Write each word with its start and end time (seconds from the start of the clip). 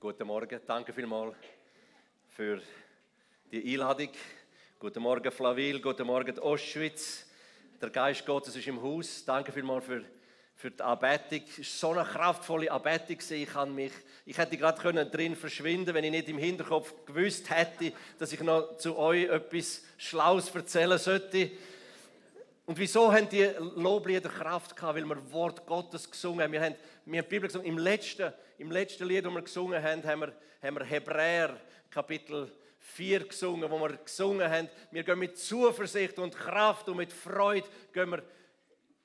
Guten 0.00 0.28
Morgen, 0.28 0.60
danke 0.64 0.92
vielmals 0.92 1.34
für 2.28 2.62
die 3.50 3.72
Einladung. 3.72 4.10
Guten 4.78 5.02
Morgen, 5.02 5.32
Flavil, 5.32 5.80
guten 5.80 6.06
Morgen, 6.06 6.38
Ostschwitz. 6.38 7.26
Der 7.82 7.90
Geist 7.90 8.24
Gottes 8.24 8.54
ist 8.54 8.68
im 8.68 8.80
Haus. 8.80 9.24
Danke 9.24 9.50
vielmals 9.50 9.84
für, 9.84 10.04
für 10.54 10.70
die 10.70 10.80
Anbetung. 10.84 11.42
Es 11.58 11.82
war 11.82 11.94
so 11.94 11.98
eine 11.98 12.08
kraftvolle 12.08 12.70
Anbetung. 12.70 13.18
Ich, 13.28 13.48
kann 13.48 13.74
mich, 13.74 13.90
ich 14.24 14.38
hätte 14.38 14.56
gerade 14.56 15.04
drin 15.06 15.34
verschwinden 15.34 15.92
wenn 15.92 16.04
ich 16.04 16.12
nicht 16.12 16.28
im 16.28 16.38
Hinterkopf 16.38 16.94
gewusst 17.04 17.50
hätte, 17.50 17.92
dass 18.20 18.32
ich 18.32 18.40
noch 18.40 18.76
zu 18.76 18.96
euch 18.96 19.24
etwas 19.24 19.82
Schlaues 19.96 20.54
erzählen 20.54 20.98
sollte. 20.98 21.50
Und 22.68 22.78
wieso 22.78 23.10
haben 23.10 23.26
die 23.30 23.50
Loblieder 23.76 24.28
Kraft 24.28 24.76
gehabt? 24.76 24.94
Weil 24.94 25.06
wir 25.06 25.32
Wort 25.32 25.64
Gottes 25.64 26.10
gesungen 26.10 26.42
haben. 26.42 26.52
Wir 26.52 26.60
haben, 26.60 26.74
wir 27.06 27.20
haben 27.20 27.26
die 27.26 27.34
Bibel 27.34 27.48
gesungen. 27.48 27.66
Im 27.66 27.78
letzten, 27.78 28.30
Im 28.58 28.70
letzten 28.70 29.08
Lied, 29.08 29.24
das 29.24 29.32
wir 29.32 29.40
gesungen 29.40 29.82
haben, 29.82 30.04
haben 30.04 30.20
wir, 30.20 30.34
haben 30.62 30.76
wir 30.76 30.84
Hebräer 30.84 31.58
Kapitel 31.90 32.52
4 32.78 33.26
gesungen, 33.26 33.70
wo 33.70 33.78
wir 33.78 33.96
gesungen 33.96 34.50
haben, 34.50 34.68
wir 34.90 35.02
gehen 35.02 35.18
mit 35.18 35.38
Zuversicht 35.38 36.18
und 36.18 36.36
Kraft 36.36 36.90
und 36.90 36.98
mit 36.98 37.10
Freude 37.10 37.66
gehen 37.90 38.10
wir 38.10 38.22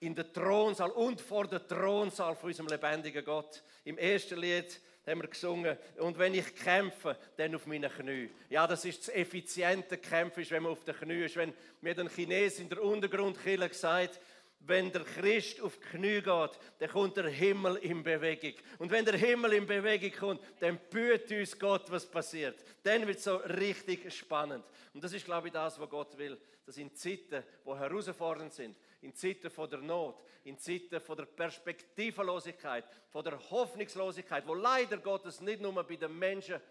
in 0.02 0.14
den 0.14 0.34
Thronsaal 0.34 0.92
und 0.92 1.22
vor 1.22 1.48
den 1.48 1.66
Thronsaal 1.66 2.36
von 2.36 2.50
unserem 2.50 2.68
lebendigen 2.68 3.24
Gott. 3.24 3.64
Im 3.86 3.98
ersten 3.98 4.40
Lied 4.40 4.78
haben 5.06 5.22
wir 5.22 5.28
gesungen, 5.28 5.78
und 5.98 6.18
wenn 6.18 6.34
ich 6.34 6.56
kämpfe, 6.56 7.18
dann 7.36 7.56
auf 7.56 7.66
meinen 7.66 7.92
Knien. 7.92 8.30
Ja, 8.50 8.66
das 8.66 8.86
ist 8.86 9.08
das 9.08 9.16
effiziente 9.16 9.98
Kämpfen, 9.98 10.46
wenn 10.50 10.64
man 10.64 10.72
auf 10.72 10.84
den 10.84 10.96
Knien 10.96 11.24
ist. 11.24 11.36
Wenn 11.36 11.54
mir 11.82 11.98
ein 11.98 12.10
Chines 12.10 12.60
in 12.60 12.70
der 12.70 12.82
Untergrundkille 12.82 13.68
gesagt 13.68 14.20
wenn 14.66 14.92
der 14.92 15.04
Christ 15.04 15.62
auf 15.62 15.78
die 15.78 15.98
Knie 15.98 16.22
geht, 16.22 16.60
dann 16.80 16.90
kommt 16.90 17.18
der 17.18 17.28
Himmel 17.28 17.76
in 17.78 18.02
Bewegung. 18.02 18.54
Und 18.80 18.92
wenn 18.92 19.04
der 19.04 19.18
Himmel 19.18 19.54
in 19.54 19.66
Bewegung 19.66 20.12
kommt, 20.12 20.42
dann 20.60 20.80
büht 20.90 21.30
uns 21.32 21.60
Gott, 21.60 21.92
was 21.92 22.06
passiert. 22.06 22.64
Dann 22.82 23.06
wird 23.06 23.18
es 23.18 23.26
so 23.26 23.36
richtig 23.36 24.14
spannend. 24.14 24.64
Und 24.94 25.04
das 25.04 25.12
ist, 25.12 25.26
glaube 25.26 25.48
ich, 25.48 25.54
das, 25.54 25.80
was 25.80 25.90
Gott 25.90 26.18
will. 26.18 26.40
Dass 26.66 26.78
in 26.78 26.96
Zeiten, 26.96 27.44
wo 27.66 27.78
herausfordernd 27.78 28.54
sind, 28.54 28.78
in 29.02 29.14
Zeiten 29.14 29.50
von 29.50 29.70
der 29.70 29.80
Not, 29.80 30.24
in 30.46 30.58
Zeiten 30.58 31.02
von 31.02 31.18
der 31.18 31.26
Perspektivenlosigkeit, 31.26 32.86
von 33.10 33.24
der 33.24 33.38
Hoffnungslosigkeit, 33.50 34.48
wo 34.48 34.54
leider 34.54 34.98
Gottes 34.98 35.42
nicht 35.42 35.62
nur 35.62 35.74
bei 35.84 35.96
den 35.96 36.18
Menschen 36.18 36.62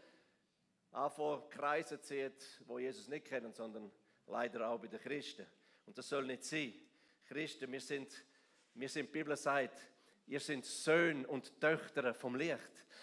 von 1.15 1.49
Kreisen 1.51 2.03
zieht, 2.03 2.61
wo 2.67 2.79
Jesus 2.79 3.09
nicht 3.09 3.27
kennen, 3.27 3.53
sondern 3.53 3.91
leider 4.27 4.69
auch 4.69 4.79
bei 4.79 4.87
den 4.87 5.01
Christen. 5.01 5.47
Und 5.85 5.97
das 5.99 6.09
soll 6.09 6.25
nicht 6.25 6.45
sein. 6.45 6.73
Christen, 7.33 7.73
wir 7.73 7.81
sind, 7.81 8.13
wir 8.75 8.91
sind, 8.91 9.07
die 9.07 9.13
Bibel 9.13 9.35
sagt, 9.39 9.81
ihr 10.27 10.39
seid 10.39 10.67
Söhne 10.67 11.27
und 11.27 11.59
Töchter 11.63 12.13
vom 12.13 12.35
Licht. 12.35 12.61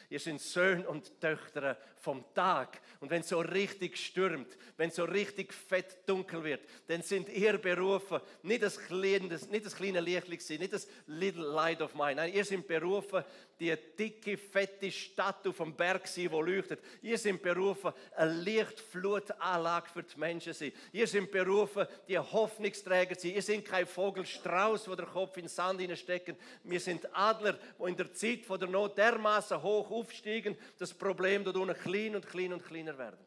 Ihr 0.07 0.19
seid 0.19 0.39
Söhne 0.39 0.87
und 0.87 1.19
Töchter 1.19 1.75
vom 1.97 2.23
Tag. 2.35 2.79
Und 2.99 3.09
wenn 3.09 3.21
es 3.21 3.29
so 3.29 3.39
richtig 3.39 3.97
stürmt, 3.97 4.55
wenn 4.77 4.89
es 4.89 4.97
so 4.97 5.05
richtig 5.05 5.51
fett 5.51 6.07
dunkel 6.07 6.43
wird, 6.43 6.61
dann 6.85 7.01
sind 7.01 7.27
ihr 7.29 7.57
berufen, 7.57 8.21
nicht 8.43 8.61
das 8.61 8.77
kleine, 8.77 9.27
nicht 9.49 9.65
das 9.65 9.75
kleine 9.75 9.99
Licht 9.99 10.29
nicht 10.29 10.73
das 10.73 10.87
little 11.07 11.47
light 11.47 11.81
of 11.81 11.95
mine. 11.95 12.17
Nein, 12.17 12.33
ihr 12.33 12.45
seid 12.45 12.67
berufen, 12.67 13.23
die 13.59 13.75
dicke, 13.97 14.37
fette 14.37 14.89
Stadt 14.91 15.45
auf 15.45 15.57
dem 15.57 15.75
Berg 15.75 16.07
sein, 16.07 16.31
wo 16.31 16.41
leuchtet. 16.41 16.79
Ihr 17.01 17.17
seid 17.17 17.41
berufen, 17.41 17.91
eine 18.15 18.31
Lichtflutanlage 18.31 19.89
für 19.89 20.03
die 20.03 20.17
Menschen 20.17 20.53
sein. 20.53 20.71
Ihr 20.93 21.07
seid 21.07 21.29
berufen, 21.29 21.85
die 22.07 22.17
Hoffnungsträger 22.17 23.15
sein. 23.15 23.35
Ihr 23.35 23.41
seid 23.41 23.65
kein 23.65 23.85
Vogelstrauß, 23.85 24.85
der 24.85 25.05
Kopf 25.05 25.35
in 25.37 25.43
den 25.43 25.49
Sand 25.49 25.81
hineinstecken. 25.81 26.37
Wir 26.63 26.79
sind 26.79 27.07
Adler, 27.13 27.53
die 27.53 27.89
in 27.89 27.97
der 27.97 28.13
Zeit 28.13 28.49
der 28.49 28.67
Not 28.67 28.97
dermaßen 28.97 29.61
hoch 29.61 29.91
aufsteigen, 29.91 30.57
das 30.77 30.93
Problem 30.93 31.43
dort 31.43 31.57
unten 31.57 31.77
klein 31.77 32.15
und 32.15 32.25
klein 32.25 32.53
und 32.53 32.65
kleiner 32.65 32.97
werden. 32.97 33.19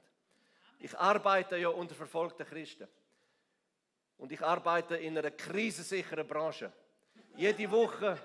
Ich 0.78 0.98
arbeite 0.98 1.56
ja 1.58 1.68
unter 1.68 1.94
verfolgten 1.94 2.46
Christen. 2.46 2.88
Und 4.16 4.32
ich 4.32 4.40
arbeite 4.40 4.96
in 4.96 5.18
einer 5.18 5.30
krisensicheren 5.30 6.26
Branche. 6.26 6.72
Jede 7.36 7.70
Woche 7.70 8.18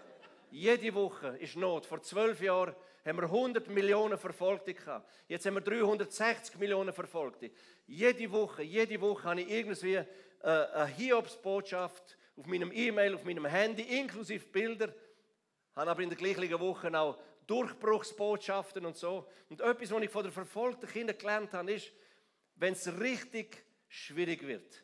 jede 0.51 0.93
Woche 0.93 1.37
ist 1.39 1.55
Not. 1.55 1.85
Vor 1.85 2.01
zwölf 2.01 2.41
Jahren 2.41 2.75
haben 3.05 3.17
wir 3.17 3.23
100 3.23 3.69
Millionen 3.69 4.17
Verfolgte 4.17 4.73
gehabt. 4.73 5.09
Jetzt 5.27 5.45
haben 5.45 5.55
wir 5.55 5.61
360 5.61 6.57
Millionen 6.57 6.93
Verfolgte. 6.93 7.51
Jede 7.85 8.31
Woche, 8.31 8.63
jede 8.63 8.99
Woche 8.99 9.23
habe 9.23 9.41
ich 9.41 9.49
irgendwie 9.49 9.95
äh, 9.95 10.05
eine 10.43 10.87
Hiobsbotschaft 10.87 12.17
auf 12.35 12.45
meinem 12.45 12.71
E-Mail, 12.71 13.15
auf 13.15 13.23
meinem 13.23 13.45
Handy, 13.45 13.83
inklusive 13.83 14.45
Bilder. 14.47 14.93
Habe 15.75 15.91
aber 15.91 16.03
in 16.03 16.09
der 16.09 16.17
gleichen 16.17 16.59
Woche 16.59 16.99
auch 16.99 17.17
Durchbruchsbotschaften 17.47 18.85
und 18.85 18.97
so. 18.97 19.27
Und 19.49 19.61
etwas, 19.61 19.91
was 19.91 20.03
ich 20.03 20.09
von 20.09 20.23
den 20.23 20.31
verfolgten 20.31 20.87
Kindern 20.87 21.17
gelernt 21.17 21.53
habe, 21.53 21.73
ist, 21.73 21.91
wenn 22.55 22.73
es 22.73 22.99
richtig 22.99 23.63
schwierig 23.87 24.45
wird, 24.45 24.83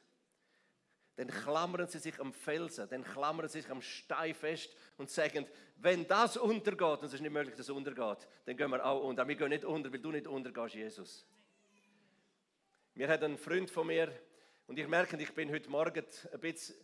dann 1.15 1.27
klammern 1.27 1.87
sie 1.87 1.99
sich 1.99 2.19
am 2.19 2.33
Felsen, 2.33 2.89
dann 2.89 3.03
klammern 3.03 3.47
sie 3.47 3.61
sich 3.61 3.69
am 3.69 3.81
Stein 3.81 4.33
fest 4.33 4.75
und 4.97 5.09
sagen, 5.09 5.45
wenn 5.77 6.07
das 6.07 6.37
untergeht, 6.37 6.99
und 6.99 7.03
es 7.03 7.13
ist 7.13 7.21
nicht 7.21 7.31
möglich, 7.31 7.55
dass 7.55 7.67
es 7.67 7.69
untergeht, 7.69 8.27
dann 8.45 8.57
gehen 8.57 8.71
wir 8.71 8.83
auch 8.83 9.03
unter. 9.03 9.27
Wir 9.27 9.35
gehen 9.35 9.49
nicht 9.49 9.65
unter, 9.65 9.91
weil 9.91 9.99
du 9.99 10.11
nicht 10.11 10.27
untergehst, 10.27 10.75
Jesus. 10.75 11.25
Mir 12.95 13.07
hat 13.07 13.23
ein 13.23 13.37
Freund 13.37 13.69
von 13.69 13.87
mir, 13.87 14.11
und 14.67 14.79
ich 14.79 14.87
merke, 14.87 15.21
ich 15.21 15.33
bin 15.33 15.51
heute 15.51 15.69
Morgen 15.69 16.05
ein 16.31 16.39
bisschen, 16.39 16.75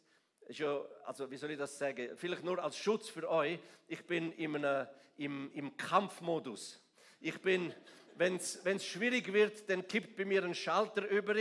also 1.06 1.32
wie 1.32 1.38
soll 1.38 1.52
ich 1.52 1.58
das 1.58 1.78
sagen, 1.78 2.10
vielleicht 2.16 2.44
nur 2.44 2.64
als 2.64 2.78
Schutz 2.78 3.10
für 3.10 3.30
euch, 3.30 3.60
ich 3.88 4.06
bin 4.06 4.32
in 4.34 4.56
einem, 4.56 4.88
im, 5.18 5.52
im 5.54 5.78
Kampfmodus. 5.78 6.82
Ich 7.20 7.40
bin, 7.42 7.74
wenn 8.16 8.36
es 8.36 8.86
schwierig 8.86 9.32
wird, 9.32 9.70
dann 9.70 9.88
kippt 9.88 10.18
bei 10.18 10.26
mir 10.26 10.44
ein 10.44 10.56
Schalter 10.56 11.08
über 11.08 11.36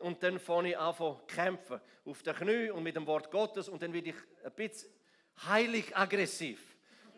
und 0.00 0.22
dann 0.22 0.38
fange 0.38 0.70
ich 0.70 0.78
an 0.78 0.94
zu 0.94 1.20
kämpfen. 1.26 1.80
Auf 2.04 2.22
den 2.22 2.34
Knie 2.34 2.70
und 2.70 2.82
mit 2.82 2.96
dem 2.96 3.06
Wort 3.06 3.30
Gottes 3.30 3.68
und 3.68 3.82
dann 3.82 3.92
werde 3.92 4.10
ich 4.10 4.16
ein 4.44 4.52
bisschen 4.52 4.90
heilig 5.46 5.96
aggressiv. 5.96 6.60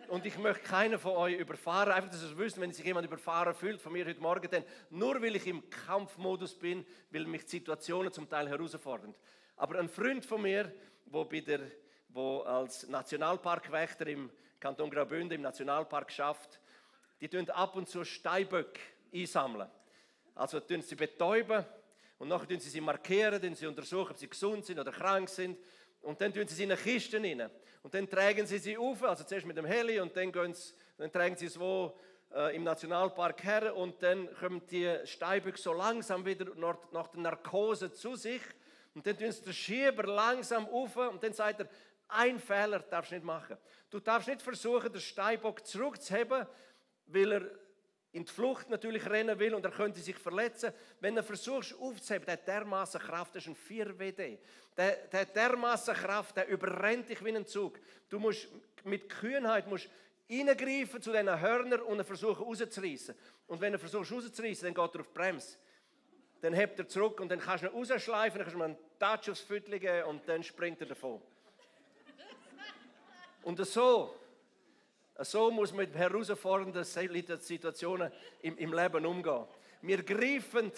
Und 0.09 0.27
ich 0.27 0.37
möchte 0.37 0.65
keinen 0.65 0.99
von 0.99 1.13
euch 1.13 1.39
überfahren, 1.39 1.93
einfach, 1.93 2.11
dass 2.11 2.23
ihr 2.23 2.37
wisst, 2.37 2.61
wenn 2.61 2.73
sich 2.73 2.85
jemand 2.85 3.07
überfahren 3.07 3.55
fühlt 3.55 3.81
von 3.81 3.93
mir 3.93 4.05
heute 4.05 4.21
Morgen, 4.21 4.51
dann 4.51 4.65
nur 4.91 5.23
weil 5.23 5.37
ich 5.37 5.47
im 5.47 5.69
Kampfmodus 5.71 6.59
bin, 6.59 6.85
weil 7.11 7.25
mich 7.25 7.45
die 7.45 7.51
Situationen 7.51 8.13
zum 8.13 8.29
Teil 8.29 8.49
herausfordern. 8.49 9.15
Aber 9.57 9.79
ein 9.79 9.89
Freund 9.89 10.27
von 10.27 10.43
mir, 10.43 10.71
wo, 11.07 11.25
bei 11.25 11.41
der, 11.41 11.61
wo 12.09 12.41
als 12.41 12.89
Nationalparkwächter 12.89 14.07
im 14.09 14.31
Kanton 14.59 14.91
Graubünden 14.91 15.37
im 15.37 15.43
Nationalpark 15.43 16.11
schafft, 16.11 16.61
die 17.21 17.29
tun 17.29 17.49
ab 17.51 17.77
und 17.77 17.89
zu 17.89 18.05
Steinböcke 18.05 18.81
einsammeln. 19.15 19.71
Also 20.35 20.61
tun 20.61 20.83
sie 20.83 20.97
betäuben 20.97 21.65
und 22.23 22.29
nachher 22.29 22.47
tun 22.47 22.61
sie 22.61 22.71
sie 22.71 22.81
markieren, 22.81 23.53
sie 23.53 23.67
untersuchen, 23.67 24.13
ob 24.13 24.17
sie 24.17 24.29
gesund 24.29 24.65
sind 24.65 24.79
oder 24.79 24.93
krank 24.93 25.29
sind. 25.29 25.59
Und 26.03 26.21
dann 26.21 26.33
tun 26.33 26.47
sie 26.47 26.55
sie 26.55 26.63
in 26.63 26.71
eine 26.71 26.81
Kiste 26.81 27.21
rein. 27.21 27.51
Und 27.83 27.93
dann 27.93 28.09
tragen 28.09 28.47
sie 28.47 28.59
sie 28.59 28.79
auf, 28.79 29.03
also 29.03 29.25
zuerst 29.25 29.45
mit 29.45 29.57
dem 29.57 29.65
Heli 29.65 29.99
und 29.99 30.17
dann, 30.17 30.31
gehen 30.31 30.55
sie, 30.55 30.73
dann 30.99 31.11
tragen 31.11 31.35
sie 31.35 31.47
es 31.47 31.59
wo 31.59 31.99
äh, 32.33 32.55
im 32.55 32.63
Nationalpark 32.63 33.43
her 33.43 33.75
und 33.75 34.01
dann 34.01 34.33
kommen 34.37 34.63
die 34.71 34.99
Steinböcke 35.05 35.59
so 35.59 35.73
langsam 35.73 36.25
wieder 36.25 36.45
nach, 36.55 36.77
nach 36.93 37.09
der 37.09 37.23
Narkose 37.23 37.91
zu 37.93 38.15
sich. 38.15 38.43
Und 38.95 39.05
dann 39.05 39.19
tun 39.19 39.33
sie 39.33 39.43
den 39.43 39.53
Schieber 39.53 40.05
langsam 40.05 40.69
auf 40.69 40.95
und 40.95 41.21
dann 41.25 41.33
sagt 41.33 41.59
er, 41.59 41.69
ein 42.07 42.39
Fehler 42.39 42.79
darfst 42.79 43.11
du 43.11 43.17
nicht 43.17 43.25
machen. 43.25 43.57
Du 43.91 43.99
darfst 43.99 44.29
nicht 44.29 44.43
versuchen, 44.43 44.93
den 44.93 45.01
Steinbock 45.01 45.67
zurückzuheben, 45.67 46.47
weil 47.07 47.33
er 47.33 47.51
in 48.13 48.27
die 48.27 48.33
Flucht 48.33 48.69
natürlich 48.69 49.09
rennen 49.09 49.39
will 49.39 49.55
und 49.55 49.65
er 49.65 49.71
könnte 49.71 50.01
sich 50.01 50.17
verletzen. 50.17 50.73
Wenn 51.01 51.17
er 51.17 51.23
versucht 51.23 51.75
aufzuheben, 51.81 52.27
der 52.27 52.35
hat 52.35 52.47
dermaßen 52.47 53.01
Kraft, 53.01 53.35
das 53.35 53.47
ist 53.47 53.49
ein 53.49 53.57
4WD. 53.57 54.39
Der, 54.77 54.97
der 55.07 55.25
dermaßen 55.25 55.95
Kraft, 55.95 56.37
der 56.37 56.47
überrennt 56.49 57.09
dich 57.09 57.25
wie 57.25 57.35
ein 57.35 57.47
Zug. 57.47 57.79
Du 58.11 58.19
musst 58.19 58.49
mit 58.85 59.09
Kühnheit 59.09 59.67
musst 59.67 59.89
reingreifen 60.31 61.01
zu 61.01 61.11
diesen 61.11 61.41
Hörnern 61.41 61.81
und 61.81 62.05
versuchen 62.05 62.45
rauszureißen. 62.45 63.15
Und 63.47 63.61
wenn 63.61 63.73
er 63.73 63.79
versucht 63.79 64.13
rauszureißen, 64.13 64.65
dann 64.65 64.75
geht 64.75 64.95
er 64.95 65.01
auf 65.01 65.07
die 65.07 65.15
Bremse. 65.15 65.57
Dann 66.43 66.53
hebt 66.55 66.79
er 66.79 66.89
zurück 66.89 67.21
und 67.21 67.29
dann 67.31 67.39
kannst 67.39 67.65
du 67.65 67.69
ihn 67.69 67.73
rausschleifen, 67.73 68.39
dann 68.39 68.51
kannst 68.51 68.55
du 68.55 68.59
ihm 68.59 68.63
einen 68.63 68.77
Touch 68.99 69.31
aufs 69.31 69.41
Viertel 69.41 69.79
geben 69.79 70.09
und 70.09 70.29
dann 70.29 70.43
springt 70.43 70.81
er 70.81 70.89
davon. 70.89 71.23
Und 73.43 73.65
so 73.67 74.15
so 75.25 75.51
muss 75.51 75.73
man 75.73 75.87
mit 75.87 75.95
herausfordernden 75.95 76.85
Situationen 76.85 78.11
im, 78.41 78.57
im 78.59 78.73
Leben 78.73 79.07
umgehen. 79.07 79.45
Wir 79.83 80.03
greifen, 80.03 80.73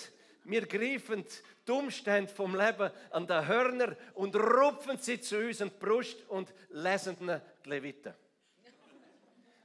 wir 0.44 0.66
greifen 0.66 1.24
die 1.66 1.72
Umstände 1.72 2.32
vom 2.32 2.54
Leben 2.54 2.90
an 3.10 3.26
den 3.26 3.46
Hörner 3.46 3.96
und 4.14 4.34
rupfen 4.36 4.98
sie 4.98 5.20
zu 5.20 5.38
uns 5.38 5.60
in 5.60 5.68
die 5.68 5.74
Brust 5.78 6.22
und 6.28 6.52
lesen 6.70 7.16
die 7.18 7.68
Leviten. 7.68 8.14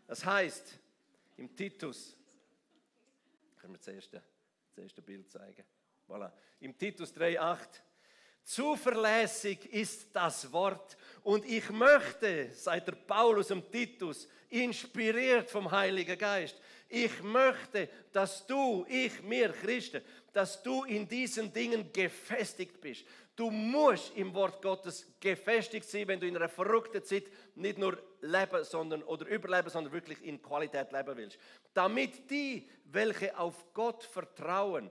Das 0.07 0.25
heißt, 0.25 0.79
im 1.37 1.55
Titus, 1.55 2.15
können 3.59 3.73
wir 3.73 3.77
das 3.77 3.87
erste, 3.87 4.21
das 4.69 4.83
erste 4.83 5.01
Bild 5.01 5.29
zeigen. 5.29 5.63
Voilà. 6.07 6.31
Im 6.59 6.77
Titus 6.77 7.13
3,8 7.15 7.67
Zuverlässig 8.49 9.71
ist 9.71 10.07
das 10.11 10.51
Wort. 10.51 10.97
Und 11.21 11.45
ich 11.45 11.69
möchte, 11.69 12.49
seit 12.51 12.87
der 12.87 12.93
Paulus 12.93 13.51
im 13.51 13.69
Titus, 13.69 14.27
inspiriert 14.49 15.51
vom 15.51 15.69
Heiligen 15.69 16.17
Geist, 16.17 16.59
ich 16.87 17.21
möchte, 17.21 17.87
dass 18.11 18.47
du, 18.47 18.87
ich, 18.89 19.21
mir, 19.21 19.49
Christen, 19.49 20.01
dass 20.33 20.63
du 20.63 20.83
in 20.85 21.07
diesen 21.07 21.53
Dingen 21.53 21.93
gefestigt 21.93 22.81
bist. 22.81 23.05
Du 23.35 23.51
musst 23.51 24.17
im 24.17 24.33
Wort 24.33 24.63
Gottes 24.63 25.05
gefestigt 25.19 25.87
sein, 25.87 26.07
wenn 26.07 26.19
du 26.19 26.25
in 26.25 26.35
einer 26.35 26.49
verrückten 26.49 27.03
Zeit 27.03 27.25
nicht 27.53 27.77
nur 27.77 28.01
leben 28.21 28.63
sondern, 28.63 29.03
oder 29.03 29.27
überleben, 29.27 29.69
sondern 29.69 29.93
wirklich 29.93 30.23
in 30.23 30.41
Qualität 30.41 30.91
leben 30.91 31.15
willst. 31.15 31.37
Damit 31.71 32.27
die, 32.31 32.67
welche 32.85 33.37
auf 33.37 33.71
Gott 33.75 34.03
vertrauen, 34.03 34.89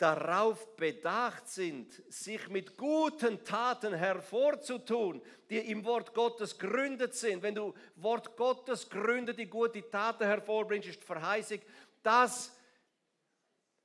darauf 0.00 0.74
bedacht 0.76 1.46
sind, 1.46 1.92
sich 2.12 2.48
mit 2.48 2.76
guten 2.78 3.44
Taten 3.44 3.92
hervorzutun, 3.92 5.20
die 5.50 5.58
im 5.58 5.84
Wort 5.84 6.14
Gottes 6.14 6.58
gründet 6.58 7.14
sind. 7.14 7.42
Wenn 7.42 7.54
du 7.54 7.74
Wort 7.96 8.34
Gottes 8.34 8.88
gründet, 8.88 9.38
die 9.38 9.46
gute 9.46 9.88
Taten 9.90 10.24
hervorbringst, 10.24 10.88
ist 10.88 11.04
Verheißung, 11.04 11.58
das, 12.02 12.56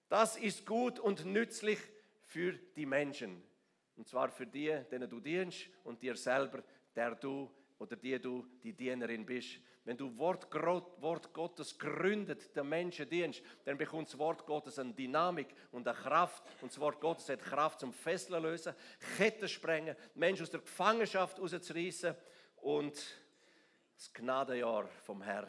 das 0.07 0.37
ist 0.37 0.65
gut 0.65 0.99
und 0.99 1.25
nützlich 1.25 1.79
für 2.21 2.53
die 2.53 2.85
Menschen. 2.85 3.43
Und 3.97 4.07
zwar 4.07 4.29
für 4.29 4.47
die, 4.47 4.73
denen 4.89 5.09
du 5.09 5.19
dienst 5.19 5.67
und 5.83 6.01
dir 6.01 6.15
selber, 6.15 6.63
der 6.95 7.15
du 7.15 7.51
oder 7.77 7.97
die 7.97 8.17
du 8.19 8.45
die 8.63 8.71
Dienerin 8.71 9.25
bist. 9.25 9.59
Wenn 9.85 9.97
du 9.97 10.17
Wort, 10.17 10.51
Wort 10.51 11.31
Gottes 11.31 11.77
gründet, 11.77 12.55
der 12.55 12.63
Menschen 12.63 13.07
dienst, 13.07 13.43
dann 13.65 13.77
bekommt 13.77 14.07
das 14.07 14.17
Wort 14.17 14.43
Gottes 14.45 14.79
eine 14.79 14.93
Dynamik 14.93 15.55
und 15.71 15.87
eine 15.87 15.95
Kraft. 15.95 16.43
Und 16.61 16.71
das 16.71 16.79
Wort 16.79 16.99
Gottes 16.99 17.29
hat 17.29 17.43
Kraft 17.43 17.79
zum 17.79 17.93
Fesseln 17.93 18.41
lösen, 18.41 18.73
Ketten 19.15 19.47
sprengen, 19.47 19.95
Menschen 20.15 20.41
aus 20.41 20.49
der 20.49 20.61
Gefangenschaft 20.61 21.39
rauszureißen 21.39 22.15
und 22.57 22.95
das 23.95 24.11
Gnadenjahr 24.11 24.87
vom 25.03 25.21
Herrn 25.21 25.47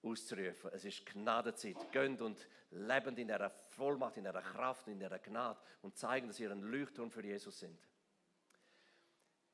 auszurufen. 0.00 0.70
Es 0.72 0.84
ist 0.84 1.04
Gnadenzeit. 1.04 1.76
Gönnt 1.90 2.22
und 2.22 2.46
lebend 2.70 3.18
in 3.18 3.26
der 3.26 3.50
Vollmacht, 3.50 4.16
in 4.16 4.24
der 4.24 4.32
Kraft, 4.34 4.86
in 4.86 5.00
der 5.00 5.18
Gnade 5.18 5.58
und 5.82 5.96
zeigen, 5.96 6.28
dass 6.28 6.38
ihr 6.38 6.52
ein 6.52 6.62
Leuchtturm 6.62 7.10
für 7.10 7.24
Jesus 7.24 7.58
sind. 7.58 7.78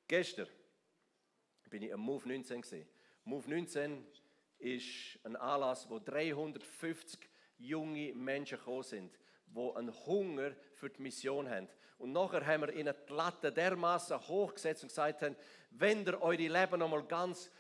Gestern 0.07 0.49
bin 1.71 1.83
ich 1.83 1.93
am 1.93 2.01
Move 2.01 2.29
19 2.29 2.61
gesehen. 2.61 2.89
Move 3.29 3.47
19 3.47 4.07
ist 4.59 5.19
ein 5.23 5.37
Anlass, 5.37 5.87
wo 5.91 5.99
350 5.99 7.21
junge 7.59 8.15
Menschen 8.15 8.57
gekommen 8.57 8.83
sind, 8.83 9.19
die 9.49 9.77
einen 9.77 10.07
Hunger 10.07 10.53
für 10.73 10.89
die 10.89 11.03
Mission 11.03 11.47
haben. 11.47 11.69
Und 11.99 12.13
nachher 12.13 12.47
haben 12.47 12.63
wir 12.63 12.73
ihnen 12.73 12.95
die 13.07 13.13
Latte 13.13 13.53
dermaßen 13.53 14.19
hochgesetzt 14.29 14.83
und 14.83 14.89
gesagt 14.89 15.21
haben, 15.21 15.37
wenn 15.73 16.07
ihr 16.07 16.23
eure 16.23 16.37
Leben 16.39 16.79
nochmal 16.79 17.03
ganz 17.03 17.51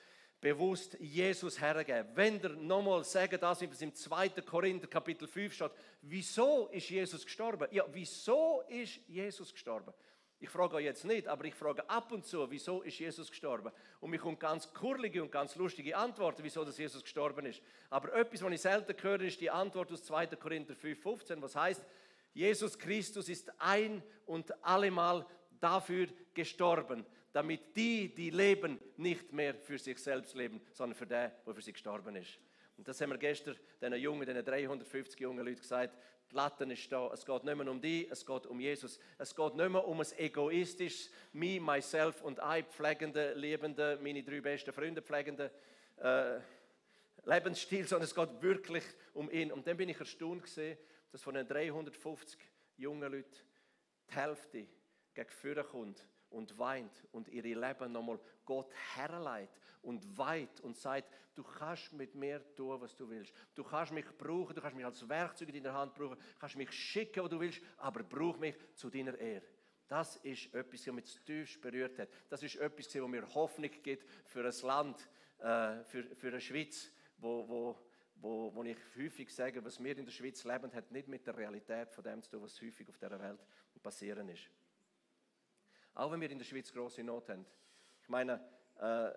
bewusst 0.40 0.96
Jesus 1.00 1.60
hergeben, 1.60 2.08
wenn 2.14 2.40
ihr 2.40 2.48
nochmal 2.48 3.04
sagen, 3.04 3.38
das, 3.38 3.60
es 3.60 3.82
im 3.82 3.94
2. 3.94 4.30
Korinther 4.46 4.86
Kapitel 4.86 5.28
5 5.28 5.52
steht, 5.52 5.72
wieso 6.00 6.68
ist 6.68 6.88
Jesus 6.88 7.26
gestorben? 7.26 7.68
Ja, 7.72 7.84
wieso 7.92 8.62
ist 8.68 9.00
Jesus 9.06 9.52
gestorben? 9.52 9.92
Ich 10.40 10.50
frage 10.50 10.78
jetzt 10.78 11.04
nicht, 11.04 11.26
aber 11.26 11.44
ich 11.46 11.54
frage 11.54 11.88
ab 11.90 12.12
und 12.12 12.24
zu, 12.24 12.48
wieso 12.48 12.82
ist 12.82 12.98
Jesus 12.98 13.28
gestorben? 13.28 13.72
Und 14.00 14.10
mir 14.10 14.18
kommen 14.18 14.38
ganz 14.38 14.72
kurlige 14.72 15.20
und 15.20 15.32
ganz 15.32 15.56
lustige 15.56 15.96
Antworten, 15.96 16.44
wieso 16.44 16.64
das 16.64 16.78
Jesus 16.78 17.02
gestorben 17.02 17.46
ist. 17.46 17.60
Aber 17.90 18.14
etwas, 18.14 18.42
was 18.42 18.52
ich 18.52 18.60
selten 18.60 18.94
höre, 19.02 19.22
ist 19.22 19.40
die 19.40 19.50
Antwort 19.50 19.90
aus 19.90 20.04
2. 20.04 20.28
Korinther 20.36 20.74
5,15, 20.74 21.42
was 21.42 21.56
heißt, 21.56 21.84
Jesus 22.34 22.78
Christus 22.78 23.28
ist 23.28 23.50
ein 23.58 24.00
und 24.26 24.52
allemal 24.64 25.26
dafür 25.58 26.06
gestorben, 26.34 27.04
damit 27.32 27.76
die, 27.76 28.14
die 28.14 28.30
leben, 28.30 28.78
nicht 28.96 29.32
mehr 29.32 29.54
für 29.54 29.78
sich 29.78 29.98
selbst 29.98 30.36
leben, 30.36 30.60
sondern 30.72 30.96
für 30.96 31.06
den, 31.06 31.32
der 31.44 31.54
für 31.54 31.62
sie 31.62 31.72
gestorben 31.72 32.14
ist. 32.14 32.38
Und 32.76 32.86
das 32.86 33.00
haben 33.00 33.10
wir 33.10 33.18
gestern 33.18 33.56
den 33.80 33.92
Jungen, 33.94 34.24
den 34.24 34.44
350 34.44 35.18
jungen 35.18 35.44
Leuten 35.44 35.60
gesagt. 35.60 35.98
Die 36.30 36.34
Latte 36.34 36.64
ist 36.64 36.92
da. 36.92 37.10
Es 37.12 37.24
geht 37.24 37.44
nicht 37.44 37.56
mehr 37.56 37.70
um 37.70 37.80
die, 37.80 38.08
es 38.10 38.24
geht 38.24 38.46
um 38.46 38.60
Jesus. 38.60 38.98
Es 39.16 39.34
geht 39.34 39.54
nicht 39.54 39.70
mehr 39.70 39.86
um 39.86 40.00
ein 40.00 40.06
egoistisches 40.18 41.10
Me, 41.32 41.58
Myself 41.60 42.22
und 42.22 42.38
I 42.38 42.62
pflegende, 42.62 43.34
liebende, 43.34 43.98
meine 44.02 44.22
drei 44.22 44.40
besten 44.40 44.72
Freunde 44.72 45.00
pflegende 45.00 45.50
äh, 45.96 46.38
Lebensstil, 47.24 47.86
sondern 47.86 48.04
es 48.04 48.14
geht 48.14 48.42
wirklich 48.42 48.84
um 49.14 49.30
ihn. 49.30 49.52
Und 49.52 49.66
dann 49.66 49.76
bin 49.76 49.88
ich 49.88 49.98
erstaunt 49.98 50.42
gesehen, 50.42 50.78
dass 51.12 51.22
von 51.22 51.34
den 51.34 51.48
350 51.48 52.38
jungen 52.76 53.10
Leuten 53.10 53.36
die 54.10 54.14
Hälfte 54.14 54.66
gegen 55.14 55.30
Führer 55.30 55.64
kommt 55.64 56.06
und 56.30 56.58
weint 56.58 57.04
und 57.12 57.28
ihre 57.28 57.48
Leben 57.48 57.92
nochmal 57.92 58.20
Gott 58.44 58.70
herleitet 58.94 59.60
und 59.82 60.18
weit 60.18 60.60
und 60.60 60.76
sagt, 60.76 61.10
du 61.34 61.42
kannst 61.42 61.92
mit 61.92 62.14
mir 62.14 62.42
tun, 62.54 62.80
was 62.80 62.96
du 62.96 63.08
willst. 63.08 63.32
Du 63.54 63.64
kannst 63.64 63.92
mich 63.92 64.06
brauchen, 64.16 64.54
du 64.54 64.60
kannst 64.60 64.76
mich 64.76 64.84
als 64.84 65.08
Werkzeug 65.08 65.48
in 65.48 65.62
deiner 65.62 65.76
Hand 65.76 65.94
brauchen, 65.94 66.18
du 66.18 66.38
kannst 66.38 66.56
mich 66.56 66.72
schicken, 66.72 67.22
wo 67.22 67.28
du 67.28 67.40
willst, 67.40 67.60
aber 67.78 68.02
brauch 68.02 68.38
mich 68.38 68.56
zu 68.74 68.90
deiner 68.90 69.16
Ehre. 69.18 69.46
Das 69.86 70.16
ist 70.16 70.52
etwas, 70.54 70.86
was 70.86 70.94
mich 70.94 71.20
tiefst 71.24 71.60
berührt 71.60 71.98
hat. 71.98 72.10
Das 72.28 72.42
ist 72.42 72.56
etwas, 72.56 72.94
was 72.94 73.08
mir 73.08 73.34
Hoffnung 73.34 73.70
gibt 73.82 74.06
für 74.26 74.44
ein 74.44 74.62
Land, 74.62 75.08
äh, 75.38 75.82
für, 75.84 76.04
für 76.14 76.28
eine 76.28 76.40
Schweiz, 76.40 76.90
wo, 77.16 77.48
wo, 77.48 77.78
wo, 78.16 78.54
wo 78.54 78.62
ich 78.64 78.76
häufig 78.96 79.34
sage, 79.34 79.64
was 79.64 79.82
wir 79.82 79.96
in 79.96 80.04
der 80.04 80.12
Schweiz 80.12 80.44
leben, 80.44 80.72
hat 80.74 80.90
nicht 80.90 81.08
mit 81.08 81.26
der 81.26 81.36
Realität 81.36 81.90
von 81.92 82.04
dem 82.04 82.22
zu 82.22 82.32
tun, 82.32 82.42
was 82.42 82.60
häufig 82.60 82.88
auf 82.88 82.98
dieser 82.98 83.18
Welt 83.18 83.40
passieren 83.82 84.28
ist. 84.28 84.50
Auch 85.98 86.12
wenn 86.12 86.20
wir 86.20 86.30
in 86.30 86.38
der 86.38 86.44
Schweiz 86.44 86.72
große 86.72 87.02
Not 87.02 87.28
haben. 87.28 87.44
Ich 88.00 88.08
meine, 88.08 88.40
äh, 88.78 89.10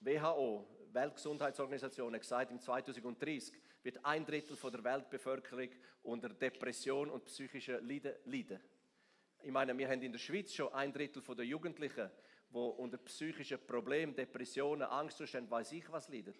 WHO, 0.00 0.66
Weltgesundheitsorganisation, 0.92 2.12
hat 2.12 2.20
gesagt, 2.20 2.50
im 2.50 2.58
2030 2.58 3.54
wird 3.84 4.04
ein 4.04 4.26
Drittel 4.26 4.56
von 4.56 4.72
der 4.72 4.82
Weltbevölkerung 4.82 5.68
unter 6.02 6.28
Depression 6.30 7.10
und 7.10 7.26
psychischer 7.26 7.80
Leiden 7.80 8.12
leiden. 8.24 8.58
Ich 9.40 9.52
meine, 9.52 9.78
wir 9.78 9.88
haben 9.88 10.02
in 10.02 10.10
der 10.10 10.18
Schweiz 10.18 10.52
schon 10.52 10.72
ein 10.72 10.92
Drittel 10.92 11.22
der 11.22 11.44
Jugendlichen, 11.44 12.10
die 12.50 12.56
unter 12.56 12.98
psychischen 12.98 13.64
Problemen, 13.64 14.16
Depressionen, 14.16 14.82
Angstzuständen, 14.82 15.48
weiß 15.48 15.70
ich 15.70 15.88
was 15.92 16.08
leiden. 16.08 16.34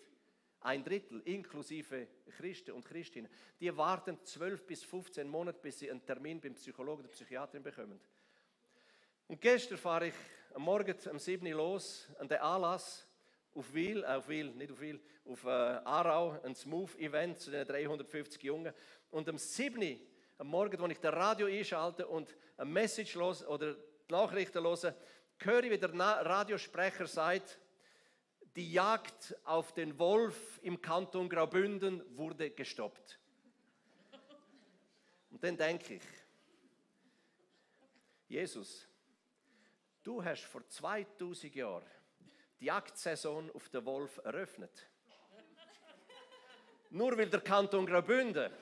Ein 0.63 0.83
Drittel, 0.83 1.21
inklusive 1.21 2.09
Christen 2.37 2.73
und 2.73 2.85
Christinnen, 2.85 3.31
die 3.61 3.77
warten 3.77 4.19
12 4.21 4.67
bis 4.67 4.83
15 4.83 5.29
Monate, 5.29 5.61
bis 5.63 5.79
sie 5.79 5.89
einen 5.89 6.05
Termin 6.05 6.41
beim 6.41 6.55
Psychologen 6.55 7.03
oder 7.03 7.13
Psychiaterin 7.13 7.63
bekommen. 7.63 8.01
Und 9.29 9.41
gestern 9.41 9.77
fahre 9.77 10.07
ich 10.07 10.15
am 10.55 10.63
Morgen 10.63 10.95
um 11.11 11.19
7 11.19 11.45
Uhr 11.49 11.55
los 11.55 12.07
an 12.21 12.29
den 12.29 12.39
Anlass 12.39 13.05
auf 13.55 13.75
Wil, 13.75 14.05
äh, 14.05 14.07
auf 14.07 14.29
Wil, 14.29 14.53
nicht 14.53 14.71
auf 14.71 14.79
Wil, 14.79 15.01
auf 15.25 15.45
äh, 15.45 15.49
Aarau, 15.49 16.41
ein 16.45 16.55
Smooth-Event 16.55 17.41
zu 17.41 17.51
den 17.51 17.67
350 17.67 18.41
Jungen. 18.45 18.73
Und 19.11 19.29
am 19.29 19.37
7 19.37 19.83
Uhr, 19.83 19.99
am 20.39 20.47
Morgen, 20.47 20.81
als 20.81 20.93
ich 20.93 21.01
das 21.01 21.13
Radio 21.13 21.49
einschalte 21.49 22.07
und 22.07 22.37
eine 22.57 22.71
Message 22.71 23.17
los 23.17 23.45
oder 23.45 23.75
die 23.75 24.13
Nachrichten 24.13 24.63
höre, 24.63 24.95
höre 25.39 25.65
ich, 25.65 25.71
wie 25.73 25.79
der 25.79 25.93
Radiosprecher 25.93 27.09
sagt, 27.09 27.59
die 28.55 28.73
Jagd 28.73 29.37
auf 29.43 29.73
den 29.73 29.99
Wolf 29.99 30.61
im 30.63 30.81
Kanton 30.81 31.29
Graubünden 31.29 32.01
wurde 32.17 32.51
gestoppt. 32.51 33.19
Und 35.31 35.43
dann 35.43 35.57
denke 35.57 35.95
ich, 35.95 36.03
Jesus, 38.29 38.87
Du 40.07 40.25
hast 40.25 40.45
vor 40.45 40.65
2000 40.69 41.53
Jahren 41.57 41.91
die 42.61 42.67
Jagdsaison 42.67 43.51
auf 43.53 43.69
den 43.71 43.85
Wolf 43.85 44.21
eröffnet. 44.23 44.87
Nur 46.91 47.19
weil 47.19 47.29
der 47.29 47.41
Kanton 47.41 47.85
Graubünden, 47.85 48.53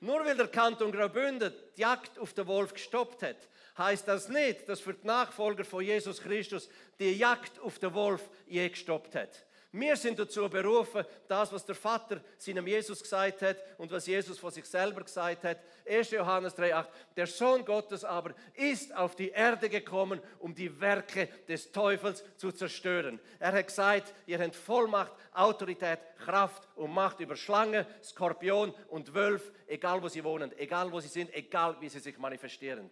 nur 0.00 0.22
weil 0.26 0.36
der 0.36 0.48
Kanton 0.48 0.92
Graubünden 0.92 1.54
die 1.74 1.80
Jagd 1.80 2.18
auf 2.18 2.34
den 2.34 2.46
Wolf 2.46 2.74
gestoppt 2.74 3.22
hat, 3.22 3.48
heißt 3.78 4.06
das 4.06 4.28
nicht, 4.28 4.68
dass 4.68 4.80
für 4.80 4.92
die 4.92 5.06
Nachfolger 5.06 5.64
von 5.64 5.82
Jesus 5.82 6.20
Christus 6.20 6.68
die 6.98 7.14
Jagd 7.14 7.58
auf 7.60 7.78
den 7.78 7.94
Wolf 7.94 8.28
je 8.46 8.68
gestoppt 8.68 9.14
hat. 9.14 9.46
Wir 9.74 9.96
sind 9.96 10.18
dazu 10.18 10.50
berufen, 10.50 11.02
das, 11.26 11.50
was 11.50 11.64
der 11.64 11.74
Vater 11.74 12.20
seinem 12.36 12.66
Jesus 12.66 13.02
gesagt 13.02 13.40
hat 13.40 13.56
und 13.78 13.90
was 13.90 14.06
Jesus 14.06 14.38
von 14.38 14.50
sich 14.50 14.66
selber 14.66 15.02
gesagt 15.02 15.44
hat. 15.44 15.60
1. 15.88 16.10
Johannes 16.10 16.54
3,8. 16.58 16.88
Der 17.16 17.26
Sohn 17.26 17.64
Gottes 17.64 18.04
aber 18.04 18.34
ist 18.52 18.94
auf 18.94 19.16
die 19.16 19.30
Erde 19.30 19.70
gekommen, 19.70 20.20
um 20.40 20.54
die 20.54 20.78
Werke 20.78 21.26
des 21.48 21.72
Teufels 21.72 22.22
zu 22.36 22.52
zerstören. 22.52 23.18
Er 23.38 23.52
hat 23.52 23.66
gesagt, 23.66 24.14
ihr 24.26 24.38
habt 24.38 24.54
Vollmacht, 24.54 25.12
Autorität, 25.32 26.00
Kraft 26.18 26.68
und 26.74 26.92
Macht 26.92 27.20
über 27.20 27.34
Schlange, 27.34 27.86
Skorpion 28.02 28.74
und 28.88 29.14
Wölf, 29.14 29.52
egal 29.66 30.02
wo 30.02 30.08
sie 30.08 30.22
wohnen, 30.22 30.52
egal 30.58 30.92
wo 30.92 31.00
sie 31.00 31.08
sind, 31.08 31.32
egal 31.32 31.80
wie 31.80 31.88
sie 31.88 32.00
sich 32.00 32.18
manifestieren. 32.18 32.90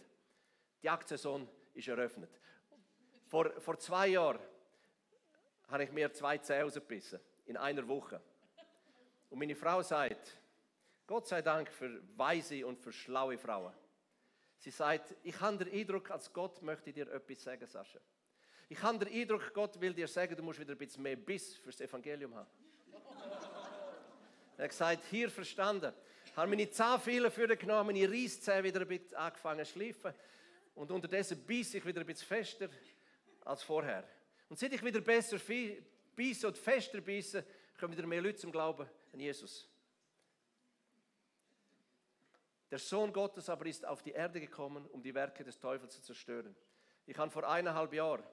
Die 0.80 0.86
Jagdsaison 0.86 1.46
ist 1.74 1.88
eröffnet. 1.88 2.30
Vor, 3.26 3.50
vor 3.60 3.78
zwei 3.78 4.08
Jahren 4.08 4.40
habe 5.70 5.84
ich 5.84 5.92
mir 5.92 6.12
zwei 6.12 6.38
Zähne 6.38 6.64
rausgebissen. 6.64 7.20
In 7.46 7.56
einer 7.56 7.86
Woche. 7.86 8.20
Und 9.28 9.38
meine 9.38 9.54
Frau 9.54 9.82
sagt, 9.82 10.36
Gott 11.06 11.26
sei 11.26 11.42
Dank 11.42 11.70
für 11.70 12.00
weise 12.16 12.66
und 12.66 12.78
für 12.78 12.92
schlaue 12.92 13.38
Frauen. 13.38 13.72
Sie 14.58 14.70
sagt, 14.70 15.14
ich 15.22 15.40
habe 15.40 15.64
den 15.64 15.72
Eindruck, 15.72 16.10
als 16.10 16.32
Gott 16.32 16.62
möchte 16.62 16.92
dir 16.92 17.10
etwas 17.10 17.42
sagen, 17.42 17.66
Sascha. 17.66 17.98
Ich 18.68 18.80
habe 18.82 19.04
den 19.04 19.20
Eindruck, 19.20 19.52
Gott 19.52 19.80
will 19.80 19.94
dir 19.94 20.06
sagen, 20.06 20.36
du 20.36 20.42
musst 20.42 20.60
wieder 20.60 20.72
ein 20.72 20.78
bisschen 20.78 21.02
mehr 21.02 21.16
Biss 21.16 21.56
fürs 21.56 21.80
Evangelium 21.80 22.34
haben. 22.34 22.50
er 24.56 24.64
hat 24.64 24.70
gesagt, 24.70 25.04
hier 25.10 25.30
verstanden. 25.30 25.92
Ich 26.24 26.36
habe 26.36 26.48
meine 26.48 26.70
Zahnfehler 26.70 27.30
für 27.30 27.56
genommen, 27.56 27.96
meine 27.96 28.08
Reisszähne 28.08 28.64
wieder 28.64 28.82
ein 28.82 28.88
bisschen 28.88 29.16
angefangen 29.16 29.64
zu 29.64 29.72
schleifen. 29.72 30.14
Und 30.74 30.90
unterdessen 30.92 31.44
biss 31.44 31.74
ich 31.74 31.84
wieder 31.84 32.00
ein 32.00 32.06
bisschen 32.06 32.28
fester 32.28 32.68
als 33.44 33.62
vorher. 33.62 34.04
Und 34.50 34.58
seit 34.58 34.72
ich 34.72 34.84
wieder 34.84 35.00
besser 35.00 35.38
beiße 36.16 36.46
und 36.48 36.58
fester 36.58 37.00
beiße, 37.00 37.44
kommen 37.78 37.96
wieder 37.96 38.06
mehr 38.06 38.20
Leute 38.20 38.36
zum 38.36 38.50
Glauben 38.50 38.84
an 39.12 39.20
Jesus. 39.20 39.68
Der 42.68 42.80
Sohn 42.80 43.12
Gottes 43.12 43.48
aber 43.48 43.66
ist 43.66 43.86
auf 43.86 44.02
die 44.02 44.10
Erde 44.10 44.40
gekommen, 44.40 44.86
um 44.86 45.00
die 45.02 45.14
Werke 45.14 45.44
des 45.44 45.56
Teufels 45.56 45.94
zu 45.94 46.02
zerstören. 46.02 46.56
Ich 47.06 47.16
habe 47.16 47.30
vor 47.30 47.48
eineinhalb 47.48 47.92
Jahren 47.94 48.24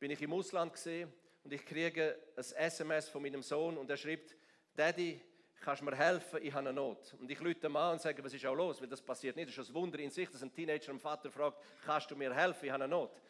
bin 0.00 0.10
ich 0.10 0.20
im 0.20 0.32
Ausland 0.32 0.72
gesehen 0.72 1.12
und 1.44 1.52
ich 1.52 1.64
kriege 1.64 2.18
ein 2.36 2.40
SMS 2.40 3.08
von 3.08 3.22
meinem 3.22 3.42
Sohn 3.42 3.78
und 3.78 3.88
er 3.88 3.96
schreibt, 3.96 4.34
Daddy, 4.74 5.20
kannst 5.60 5.80
du 5.80 5.84
mir 5.84 5.96
helfen? 5.96 6.40
Ich 6.42 6.52
habe 6.52 6.68
eine 6.68 6.72
Not. 6.72 7.14
Und 7.20 7.30
ich 7.30 7.38
lüte 7.38 7.68
ihm 7.68 7.76
an 7.76 7.92
und 7.92 8.00
sage, 8.00 8.22
was 8.24 8.34
ist 8.34 8.44
auch 8.46 8.56
los? 8.56 8.80
Weil 8.80 8.88
das 8.88 9.00
passiert 9.00 9.36
nicht. 9.36 9.56
Das 9.56 9.58
ist 9.58 9.70
ein 9.70 9.74
Wunder 9.74 10.00
in 10.00 10.10
sich, 10.10 10.28
dass 10.28 10.42
ein 10.42 10.52
Teenager 10.52 10.86
dem 10.86 10.98
Vater 10.98 11.30
fragt, 11.30 11.62
kannst 11.84 12.10
du 12.10 12.16
mir 12.16 12.34
helfen? 12.34 12.64
Ich 12.64 12.72
habe 12.72 12.82
eine 12.82 12.90
Not. 12.92 13.22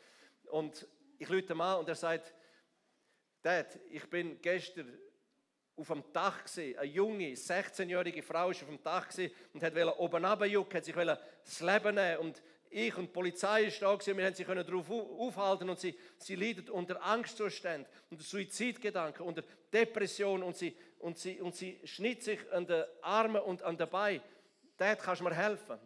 Und 0.46 0.86
ich 1.18 1.28
lüte 1.28 1.54
an 1.54 1.78
und 1.78 1.88
er 1.88 1.94
sagt, 1.94 2.32
Dad, 3.42 3.78
ich 3.90 4.08
bin 4.08 4.40
gestern 4.40 4.98
auf 5.76 5.88
dem 5.88 6.04
Dach 6.12 6.44
gesehen. 6.44 6.78
Eine 6.78 6.90
junge, 6.90 7.32
16-jährige 7.32 8.22
Frau 8.22 8.50
ist 8.50 8.62
auf 8.62 8.68
dem 8.68 8.82
Dach 8.82 9.08
gesehen 9.08 9.32
und 9.52 9.62
hat 9.62 9.76
oben 9.98 10.24
runterjucken, 10.24 10.76
hat 10.76 10.84
sich 10.84 10.94
das 10.94 11.60
Leben 11.60 11.94
nehmen 11.94 12.18
und 12.18 12.42
ich 12.74 12.96
und 12.96 13.04
die 13.04 13.12
Polizei 13.12 13.64
ist 13.64 13.82
da 13.82 13.92
gewesen, 13.94 14.16
wir 14.16 14.24
haben 14.24 14.34
sie 14.34 14.44
darauf 14.44 14.90
aufhalten 14.90 15.68
und 15.68 15.78
sie, 15.78 15.94
sie 16.16 16.36
leidet 16.36 16.70
unter 16.70 17.02
Angstzuständen, 17.02 17.86
unter 18.10 18.24
Suizidgedanken, 18.24 19.26
unter 19.26 19.42
Depression 19.70 20.42
und 20.42 20.56
sie, 20.56 20.74
und 20.98 21.18
sie, 21.18 21.40
und 21.40 21.54
sie 21.54 21.78
schnitt 21.84 22.22
sich 22.22 22.40
an 22.50 22.66
den 22.66 22.84
Armen 23.02 23.42
und 23.42 23.62
an 23.62 23.76
den 23.76 23.90
Beinen. 23.90 24.22
Dort 24.78 25.00
kannst 25.00 25.20
du 25.20 25.24
mir 25.24 25.34
helfen. 25.34 25.78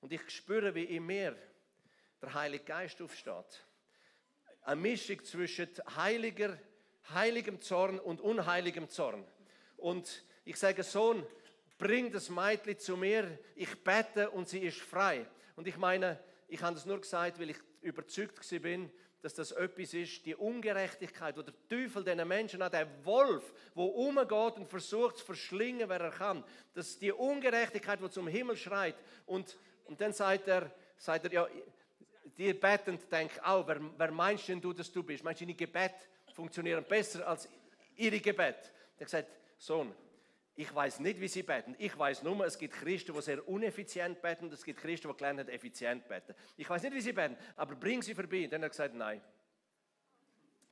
Und 0.00 0.12
ich 0.12 0.30
spüre, 0.30 0.74
wie 0.74 0.84
in 0.84 1.04
mir 1.04 1.36
der 2.22 2.32
Heilige 2.32 2.64
Geist 2.64 3.02
aufsteht. 3.02 3.64
Eine 4.62 4.80
Mischung 4.80 5.24
zwischen 5.24 5.68
heiliger, 5.96 6.58
heiligem 7.14 7.60
Zorn 7.60 7.98
und 7.98 8.20
unheiligem 8.20 8.88
Zorn. 8.88 9.24
Und 9.76 10.24
ich 10.44 10.56
sage, 10.56 10.82
Sohn, 10.82 11.26
bring 11.78 12.12
das 12.12 12.28
Mädchen 12.28 12.78
zu 12.78 12.96
mir, 12.96 13.38
ich 13.54 13.82
bete 13.82 14.30
und 14.30 14.48
sie 14.48 14.60
ist 14.60 14.80
frei. 14.80 15.26
Und 15.56 15.66
ich 15.66 15.78
meine, 15.78 16.18
ich 16.46 16.60
habe 16.62 16.74
das 16.74 16.84
nur 16.84 17.00
gesagt, 17.00 17.40
weil 17.40 17.50
ich 17.50 17.58
überzeugt 17.80 18.38
bin, 18.62 18.90
dass 19.22 19.34
das 19.34 19.52
etwas 19.52 19.94
ist, 19.94 20.24
die 20.24 20.34
Ungerechtigkeit, 20.34 21.36
wo 21.36 21.42
der 21.42 21.54
Teufel 21.68 22.04
diesen 22.04 22.26
Menschen 22.26 22.62
hat, 22.62 22.72
der 22.72 22.88
Wolf, 23.04 23.52
wo 23.74 23.84
umgeht 23.84 24.56
und 24.56 24.68
versucht 24.68 25.18
zu 25.18 25.24
verschlingen, 25.24 25.88
wer 25.88 26.00
er 26.00 26.10
kann, 26.10 26.44
dass 26.74 26.98
die 26.98 27.12
Ungerechtigkeit, 27.12 28.00
wo 28.00 28.08
zum 28.08 28.28
Himmel 28.28 28.56
schreit 28.56 28.96
und, 29.26 29.58
und 29.84 30.00
dann 30.00 30.12
sagt 30.12 30.48
er, 30.48 30.70
sagt 30.96 31.24
er, 31.26 31.32
ja, 31.32 31.48
die 32.40 32.54
betend 32.54 33.12
denken 33.12 33.38
auch, 33.40 33.68
wer, 33.68 33.78
wer 33.98 34.10
meinst 34.10 34.48
denn 34.48 34.62
du, 34.62 34.72
dass 34.72 34.90
du 34.90 35.02
bist? 35.02 35.22
Meinst 35.22 35.42
du, 35.42 35.44
deine 35.44 35.54
Gebet 35.54 35.92
funktionieren 36.32 36.82
besser 36.84 37.28
als 37.28 37.46
ihre 37.96 38.18
Gebet? 38.18 38.72
Er 38.96 39.00
hat 39.00 39.04
gesagt, 39.04 39.28
Sohn, 39.58 39.94
ich 40.56 40.74
weiß 40.74 41.00
nicht, 41.00 41.20
wie 41.20 41.28
sie 41.28 41.42
beten. 41.42 41.76
Ich 41.78 41.98
weiß 41.98 42.22
nur, 42.22 42.42
es 42.46 42.56
gibt 42.56 42.74
Christen, 42.74 43.12
die 43.12 43.20
sehr 43.20 43.46
uneffizient 43.46 44.22
beten 44.22 44.46
und 44.46 44.54
es 44.54 44.64
gibt 44.64 44.80
Christen, 44.80 45.08
die 45.08 45.16
gelernt 45.18 45.40
haben, 45.40 45.48
effizient 45.50 46.08
beten. 46.08 46.34
Ich 46.56 46.68
weiß 46.68 46.82
nicht, 46.82 46.94
wie 46.94 47.02
sie 47.02 47.12
beten, 47.12 47.36
aber 47.56 47.74
bring 47.74 48.00
sie 48.00 48.14
vorbei. 48.14 48.48
Dann 48.50 48.62
hat 48.62 48.68
er 48.68 48.70
gesagt, 48.70 48.94
nein. 48.94 49.20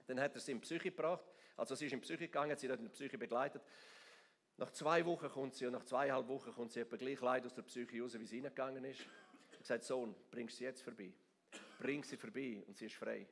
Dann 0.06 0.18
hat 0.20 0.34
er 0.34 0.40
sie 0.40 0.52
in 0.52 0.60
die 0.60 0.62
Psyche 0.62 0.90
gebracht. 0.90 1.24
Also 1.54 1.74
sie 1.74 1.84
ist 1.84 1.92
in 1.92 2.00
die 2.00 2.04
Psyche 2.06 2.28
gegangen, 2.28 2.56
sie 2.56 2.70
hat 2.70 2.78
in 2.78 2.86
die 2.86 2.92
Psyche 2.92 3.18
begleitet. 3.18 3.60
Nach 4.56 4.70
zwei 4.70 5.04
Wochen 5.04 5.28
kommt 5.28 5.54
sie 5.54 5.66
und 5.66 5.72
nach 5.72 5.84
zweieinhalb 5.84 6.28
Wochen 6.28 6.50
kommt 6.50 6.72
sie 6.72 6.80
etwa 6.80 6.96
gleich 6.96 7.20
leid 7.20 7.44
aus 7.44 7.52
der 7.52 7.62
Psyche 7.62 8.00
raus, 8.00 8.18
wie 8.18 8.24
sie 8.24 8.40
reingegangen 8.40 8.84
ist. 8.84 9.00
Er 9.00 9.52
hat 9.52 9.58
gesagt, 9.60 9.84
Sohn, 9.84 10.14
bring 10.30 10.48
sie 10.48 10.64
jetzt 10.64 10.80
vorbei. 10.80 11.12
Bring 11.78 12.02
sie 12.04 12.16
vorbei 12.16 12.62
und 12.66 12.76
sie 12.76 12.86
ist 12.86 12.96
frei. 12.96 13.26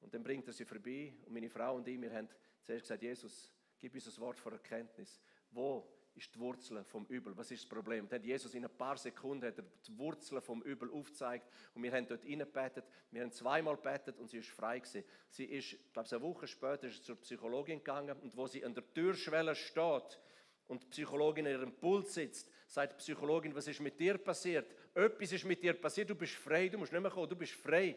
Und 0.00 0.14
dann 0.14 0.22
bringt 0.22 0.46
er 0.46 0.52
sie 0.52 0.64
vorbei 0.64 1.12
und 1.26 1.32
meine 1.32 1.50
Frau 1.50 1.76
und 1.76 1.88
ich, 1.88 2.00
wir 2.00 2.12
haben 2.12 2.28
zuerst 2.62 2.84
gesagt, 2.84 3.02
Jesus, 3.02 3.52
gib 3.80 3.94
uns 3.94 4.06
ein 4.06 4.20
Wort 4.20 4.38
von 4.38 4.52
Erkenntnis. 4.52 5.20
Wo 5.50 5.86
ist 6.14 6.34
die 6.34 6.38
Wurzel 6.38 6.84
vom 6.84 7.04
Übel? 7.06 7.36
Was 7.36 7.50
ist 7.50 7.64
das 7.64 7.68
Problem? 7.68 8.08
Dann 8.08 8.20
hat 8.20 8.26
Jesus 8.26 8.54
in 8.54 8.64
ein 8.64 8.76
paar 8.76 8.96
Sekunden 8.96 9.46
hat 9.46 9.58
er 9.58 9.64
die 9.86 9.98
Wurzel 9.98 10.40
vom 10.40 10.62
Übel 10.62 10.90
aufgezeigt 10.90 11.48
und 11.74 11.82
wir 11.82 11.92
haben 11.92 12.06
dort 12.06 12.24
reingebetet. 12.24 12.84
Wir 13.10 13.22
haben 13.22 13.32
zweimal 13.32 13.76
gebetet 13.76 14.18
und 14.18 14.28
sie 14.28 14.38
ist 14.38 14.50
frei 14.50 14.78
gewesen. 14.78 15.04
Sie 15.28 15.44
ist, 15.44 15.72
ich 15.72 15.92
glaube, 15.92 16.08
eine 16.10 16.22
Woche 16.22 16.46
später 16.46 16.86
ist 16.86 16.98
sie 16.98 17.02
zur 17.02 17.16
Psychologin 17.16 17.78
gegangen 17.78 18.16
und 18.20 18.36
wo 18.36 18.46
sie 18.46 18.64
an 18.64 18.74
der 18.74 18.84
Türschwelle 18.92 19.54
steht 19.56 20.20
und 20.68 20.82
die 20.84 20.88
Psychologin 20.88 21.46
in 21.46 21.52
ihrem 21.52 21.72
Puls 21.72 22.14
sitzt, 22.14 22.48
sagt 22.66 22.92
die 22.92 22.96
Psychologin, 22.98 23.54
was 23.54 23.66
ist 23.66 23.80
mit 23.80 23.98
dir 23.98 24.16
passiert? 24.18 24.70
Etwas 24.94 25.32
ist 25.32 25.44
mit 25.44 25.62
dir 25.62 25.74
passiert, 25.74 26.08
du 26.08 26.14
bist 26.14 26.34
frei, 26.34 26.68
du 26.68 26.78
musst 26.78 26.92
nicht 26.92 27.00
mehr 27.00 27.10
kommen, 27.10 27.28
du 27.28 27.36
bist 27.36 27.54
frei. 27.54 27.96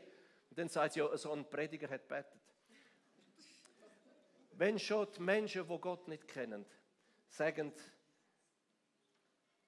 Und 0.50 0.58
dann 0.58 0.68
sagt 0.68 0.94
sie, 0.94 1.00
ja, 1.00 1.18
so 1.18 1.32
ein 1.32 1.48
Prediger 1.48 1.89
hat 1.89 2.08
betet. 2.08 2.42
Wenn 4.54 4.80
schon 4.80 5.08
die 5.16 5.22
Menschen, 5.22 5.68
die 5.68 5.77
Gott 5.77 6.08
nicht 6.08 6.27
kennen, 6.27 6.66
sagen, 7.30 7.72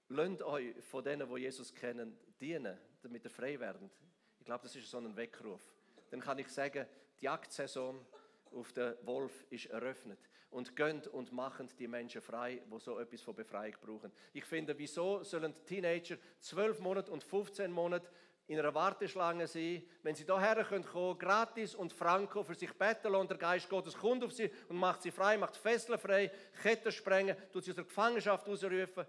lasst 0.08 0.42
euch 0.42 0.76
von 0.84 1.04
denen, 1.04 1.30
die 1.30 1.42
Jesus 1.42 1.74
kennen, 1.74 2.18
dienen, 2.42 2.76
damit 3.04 3.24
ihr 3.24 3.30
frei 3.30 3.60
werdet. 3.60 3.92
Ich 4.40 4.46
glaube, 4.46 4.64
das 4.64 4.76
ist 4.76 4.90
so 4.90 4.98
ein 4.98 5.16
Weckruf. 5.16 5.62
Dann 6.10 6.22
kann 6.22 6.40
ich 6.40 6.48
sagen, 6.50 6.88
die 7.20 7.26
Jagdsaison 7.26 8.04
auf 8.54 8.72
den 8.74 8.96
Wolf 9.04 9.46
ist 9.50 9.68
eröffnet. 9.68 10.20
Und 10.52 10.76
gönnt 10.76 11.08
und 11.08 11.32
machen 11.32 11.70
die 11.78 11.88
Menschen 11.88 12.22
frei, 12.22 12.62
die 12.66 12.80
so 12.80 13.00
etwas 13.00 13.22
von 13.22 13.36
Befreiung 13.36 13.76
brauchen. 13.82 14.12
Ich 14.34 14.46
finde, 14.46 14.76
wieso 14.78 15.24
sollen 15.24 15.54
Teenager 15.66 16.18
12 16.40 16.80
Monate 16.80 17.12
und 17.12 17.24
15 17.24 17.72
Monate 17.72 18.10
in 18.50 18.58
einer 18.58 18.74
Warteschlange 18.74 19.46
sein, 19.46 19.84
wenn 20.02 20.16
sie 20.16 20.24
hierher 20.24 20.66
kommen 20.66 20.84
können, 20.84 21.20
gratis 21.20 21.76
und 21.76 21.94
franco 21.94 22.44
für 22.44 22.56
sich 22.56 22.74
betteln 22.74 23.14
und 23.14 23.30
der 23.30 23.38
Geist 23.38 23.70
Gottes 23.70 23.96
kommt 23.96 24.24
auf 24.24 24.34
sie 24.34 24.50
und 24.68 24.76
macht 24.76 25.04
sie 25.04 25.12
frei, 25.12 25.38
macht 25.38 25.56
Fesseln 25.56 26.00
frei, 26.00 26.32
Ketten 26.64 26.92
sprengen, 26.92 27.38
tut 27.52 27.64
sie 27.64 27.72
aus 27.72 27.76
der 27.76 27.86
Gefangenschaft 27.86 28.50
ausrufen. 28.50 29.06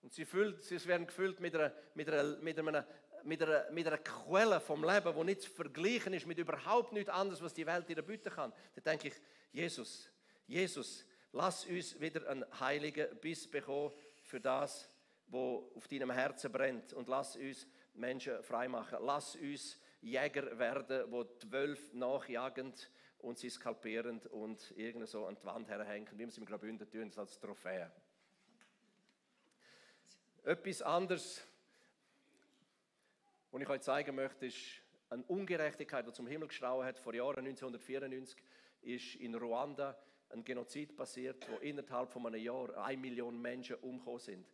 Und 0.00 0.12
sie, 0.12 0.24
füllt, 0.24 0.62
sie 0.62 0.86
werden 0.86 1.08
gefüllt 1.08 1.40
mit 1.40 1.56
einer, 1.56 1.72
mit, 1.94 2.08
einer, 2.08 2.36
mit, 2.36 2.56
einer, 2.56 2.86
mit, 3.26 3.42
einer, 3.42 3.70
mit 3.70 3.86
einer 3.86 3.98
Quelle 3.98 4.60
vom 4.60 4.84
Leben, 4.84 5.14
die 5.14 5.24
nicht 5.24 5.42
zu 5.42 5.50
vergleichen 5.50 6.14
ist 6.14 6.26
mit 6.26 6.38
überhaupt 6.38 6.92
nichts 6.92 7.10
anderes, 7.10 7.42
was 7.42 7.52
die 7.52 7.66
Welt 7.66 7.88
dir 7.88 8.00
bieten 8.02 8.30
kann. 8.30 8.52
Da 8.74 8.80
denke 8.80 9.08
ich, 9.08 9.14
Jesus, 9.52 10.08
Jesus, 10.46 11.04
lass 11.32 11.66
uns 11.66 12.00
wieder 12.00 12.28
einen 12.28 12.44
heiligen 12.60 13.14
Biss 13.18 13.50
bekommen 13.50 13.92
für 14.22 14.40
das, 14.40 14.88
wo 15.26 15.70
auf 15.74 15.88
deinem 15.88 16.10
Herzen 16.10 16.52
brennt. 16.52 16.92
Und 16.92 17.08
lass 17.08 17.36
uns 17.36 17.66
Menschen 17.94 18.42
freimachen. 18.42 18.98
Lass 19.02 19.36
uns 19.36 19.78
Jäger 20.00 20.56
werden, 20.58 21.10
wo 21.10 21.24
die 21.24 21.50
Wölfe 21.50 21.96
nachjagen 21.96 22.72
und 23.18 23.38
sie 23.38 23.50
skalpieren 23.50 24.20
und 24.30 24.72
irgendwie 24.76 25.06
so 25.06 25.26
an 25.26 25.34
die 25.34 25.44
Wand 25.44 25.68
herhängen, 25.68 26.08
wie 26.12 26.18
wir 26.18 26.28
es 26.28 26.38
im 26.38 26.44
Graubünden 26.44 26.88
tun, 26.88 27.10
als 27.16 27.40
Trophäe. 27.40 27.90
Etwas 30.44 30.82
anderes, 30.82 31.42
was 33.50 33.62
ich 33.62 33.68
euch 33.68 33.80
zeigen 33.80 34.14
möchte, 34.14 34.46
ist 34.46 34.82
eine 35.08 35.22
Ungerechtigkeit, 35.24 36.06
die 36.06 36.12
zum 36.12 36.26
Himmel 36.26 36.48
geschrauen 36.48 36.86
hat. 36.86 36.98
Vor 36.98 37.14
Jahren, 37.14 37.46
1994, 37.46 38.36
ist 38.82 39.14
in 39.16 39.34
Ruanda 39.34 39.96
ein 40.30 40.44
Genozid 40.44 40.96
passiert, 40.96 41.48
wo 41.50 41.56
innerhalb 41.56 42.10
von 42.10 42.26
einem 42.26 42.42
Jahr 42.42 42.76
eine 42.84 43.00
Million 43.00 43.40
Menschen 43.40 43.76
umgekommen 43.76 44.20
sind. 44.20 44.46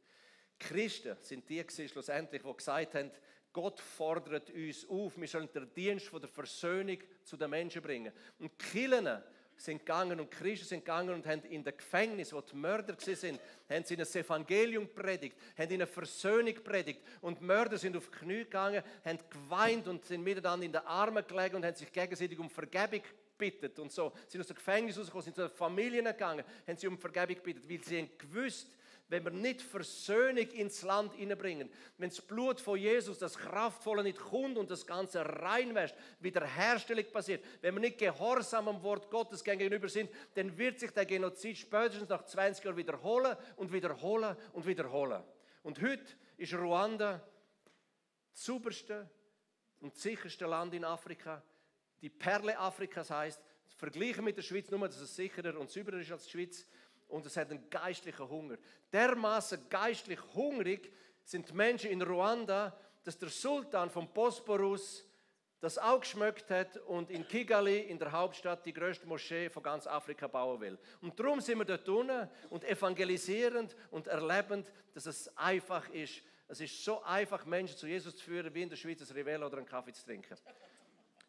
Christen 0.59 1.17
sind 1.23 1.49
die 1.49 1.65
schlussendlich, 1.89 2.43
die 2.43 2.53
gesagt 2.53 2.95
haben, 2.95 3.11
Gott 3.53 3.81
fordert 3.81 4.51
uns 4.51 4.89
auf, 4.89 5.19
wir 5.19 5.29
sollen 5.29 5.49
den 5.53 5.73
Dienst 5.75 6.11
der 6.13 6.29
Versöhnung 6.29 6.99
zu 7.23 7.37
den 7.37 7.51
Menschen 7.51 7.83
bringen. 7.83 8.13
Und 8.39 8.59
Killen 8.59 9.23
sind 9.63 9.79
gegangen 9.79 10.19
und 10.19 10.31
Christen 10.31 10.67
sind 10.67 10.85
gegangen 10.85 11.15
und 11.15 11.27
haben 11.27 11.43
in 11.45 11.63
den 11.63 11.77
Gefängnis, 11.77 12.33
wo 12.33 12.41
die 12.41 12.57
Mörder 12.57 12.97
sind, 12.99 13.41
haben 13.69 13.85
sie 13.85 13.97
das 13.97 14.15
Evangelium 14.17 14.89
predigt, 14.89 15.37
haben 15.57 15.71
ihnen 15.71 15.87
Versöhnung 15.87 16.55
predigt 16.65 17.01
und 17.21 17.41
Mörder 17.41 17.79
sind 17.79 17.97
auf 17.97 18.11
die 18.11 18.19
Knie 18.19 18.39
gegangen, 18.39 18.83
haben 19.05 19.19
geweint 19.31 19.87
und 19.87 20.05
sind 20.05 20.23
miteinander 20.23 20.67
in 20.67 20.73
den 20.73 20.87
Armen 20.87 21.25
gelegen 21.27 21.57
und 21.57 21.65
haben 21.65 21.77
sich 21.77 21.93
gegenseitig 21.93 22.39
um 22.39 22.51
Vergebung 22.51 23.03
gebeten 23.39 23.81
und 23.81 23.93
so. 23.93 24.13
Sind 24.27 24.41
aus 24.41 24.49
dem 24.49 24.57
Gefängnis 24.57 24.99
rausgekommen, 24.99 25.25
sind 25.25 25.37
zu 25.37 25.43
den 25.43 25.57
Familien 25.57 26.05
gegangen, 26.05 26.45
haben 26.67 26.77
sie 26.77 26.89
um 26.89 26.99
Vergebung 26.99 27.37
gebeten, 27.37 27.63
weil 27.69 27.85
sie 27.85 27.99
haben 27.99 28.11
gewusst, 28.19 28.69
wenn 29.09 29.25
wir 29.25 29.31
nicht 29.31 29.61
Versöhnung 29.61 30.49
ins 30.49 30.83
Land 30.83 31.15
hineinbringen, 31.15 31.71
wenn 31.99 32.09
das 32.09 32.21
Blut 32.21 32.61
von 32.61 32.79
Jesus, 32.79 33.19
das 33.19 33.37
Kraftvolle 33.37 34.03
nicht 34.03 34.19
kommt 34.19 34.57
und 34.57 34.71
das 34.71 34.87
Ganze 34.87 35.21
reinwäscht, 35.25 35.95
Wiederherstellung 36.21 37.05
passiert, 37.13 37.45
wenn 37.61 37.75
wir 37.75 37.81
nicht 37.81 37.99
gehorsam 37.99 38.69
am 38.69 38.83
Wort 38.83 39.11
Gottes 39.11 39.45
gegenüber 39.45 39.89
sind, 39.89 40.11
dann 40.35 40.57
wird 40.57 40.81
sich 40.81 40.91
der 40.93 41.05
Genozid 41.05 41.59
spätestens 41.59 42.09
nach 42.09 42.25
20 42.25 42.65
Jahren 42.65 42.77
wiederholen 42.77 43.37
und 43.57 43.73
wiederholen 43.73 44.37
und 44.53 44.67
wiederholen. 44.67 45.23
Und 45.63 45.81
heute 45.81 46.05
ist 46.37 46.55
Ruanda 46.55 47.23
Das 48.33 48.45
sauberste 48.45 49.09
und 49.81 49.95
sicherste 49.97 50.47
Land 50.47 50.75
in 50.75 50.85
Afrika. 50.85 51.43
Die 52.01 52.09
Perle 52.09 52.59
Afrikas 52.59 53.11
heißt, 53.11 53.41
vergleichen 53.83 54.25
mit 54.25 54.37
der 54.37 54.43
Schweiz, 54.43 54.71
nur 54.71 54.87
dass 54.87 55.01
es 55.01 55.17
sicherer 55.17 55.59
und 55.59 55.69
sauberer 55.69 55.99
ist 55.99 56.13
als 56.13 56.25
die 56.27 56.31
Schweiz. 56.31 56.67
Und 57.13 57.27
es 57.27 57.37
hat 57.37 57.51
einen 57.51 57.69
geistlichen 57.69 58.27
Hunger. 58.27 58.57
Dermaßen 58.91 59.69
geistlich 59.69 60.19
hungrig 60.33 60.91
sind 61.25 61.51
die 61.51 61.53
Menschen 61.53 61.91
in 61.91 62.01
Ruanda, 62.01 62.75
dass 63.05 63.19
der 63.19 63.29
Sultan 63.29 63.91
vom 63.91 64.09
Bosporus 64.09 65.05
das 65.61 65.77
auch 65.77 66.01
geschmeckt 66.01 66.51
hat 66.51 66.79
und 66.79 67.11
in 67.11 67.29
Kigali, 67.29 67.81
in 67.81 67.99
der 67.99 68.11
Hauptstadt, 68.11 68.65
die 68.65 68.73
größte 68.73 69.07
Moschee 69.07 69.51
von 69.51 69.63
ganz 69.63 69.87
Afrika 69.87 70.27
bauen 70.27 70.59
will. 70.63 70.79
Und 71.03 71.21
darum 71.21 71.43
sind 71.43 71.59
wir 71.59 71.67
dort 71.67 71.87
unten 71.87 72.31
und 72.49 72.65
evangelisierend 72.65 73.77
und 73.91 74.07
erlebend, 74.07 74.73
dass 74.95 75.05
es 75.05 75.37
einfach 75.37 75.89
ist. 75.91 76.23
Es 76.49 76.63
ist 76.63 76.83
so 76.83 77.03
einfach, 77.03 77.45
Menschen 77.45 77.77
zu 77.77 77.87
Jesus 77.87 78.17
zu 78.17 78.25
führen, 78.25 78.55
wie 78.55 78.63
in 78.63 78.71
der 78.71 78.77
Schweiz 78.77 79.03
ein 79.03 79.15
Rivella 79.15 79.47
oder 79.47 79.59
einen 79.59 79.67
Kaffee 79.67 79.93
zu 79.93 80.05
trinken. 80.05 80.35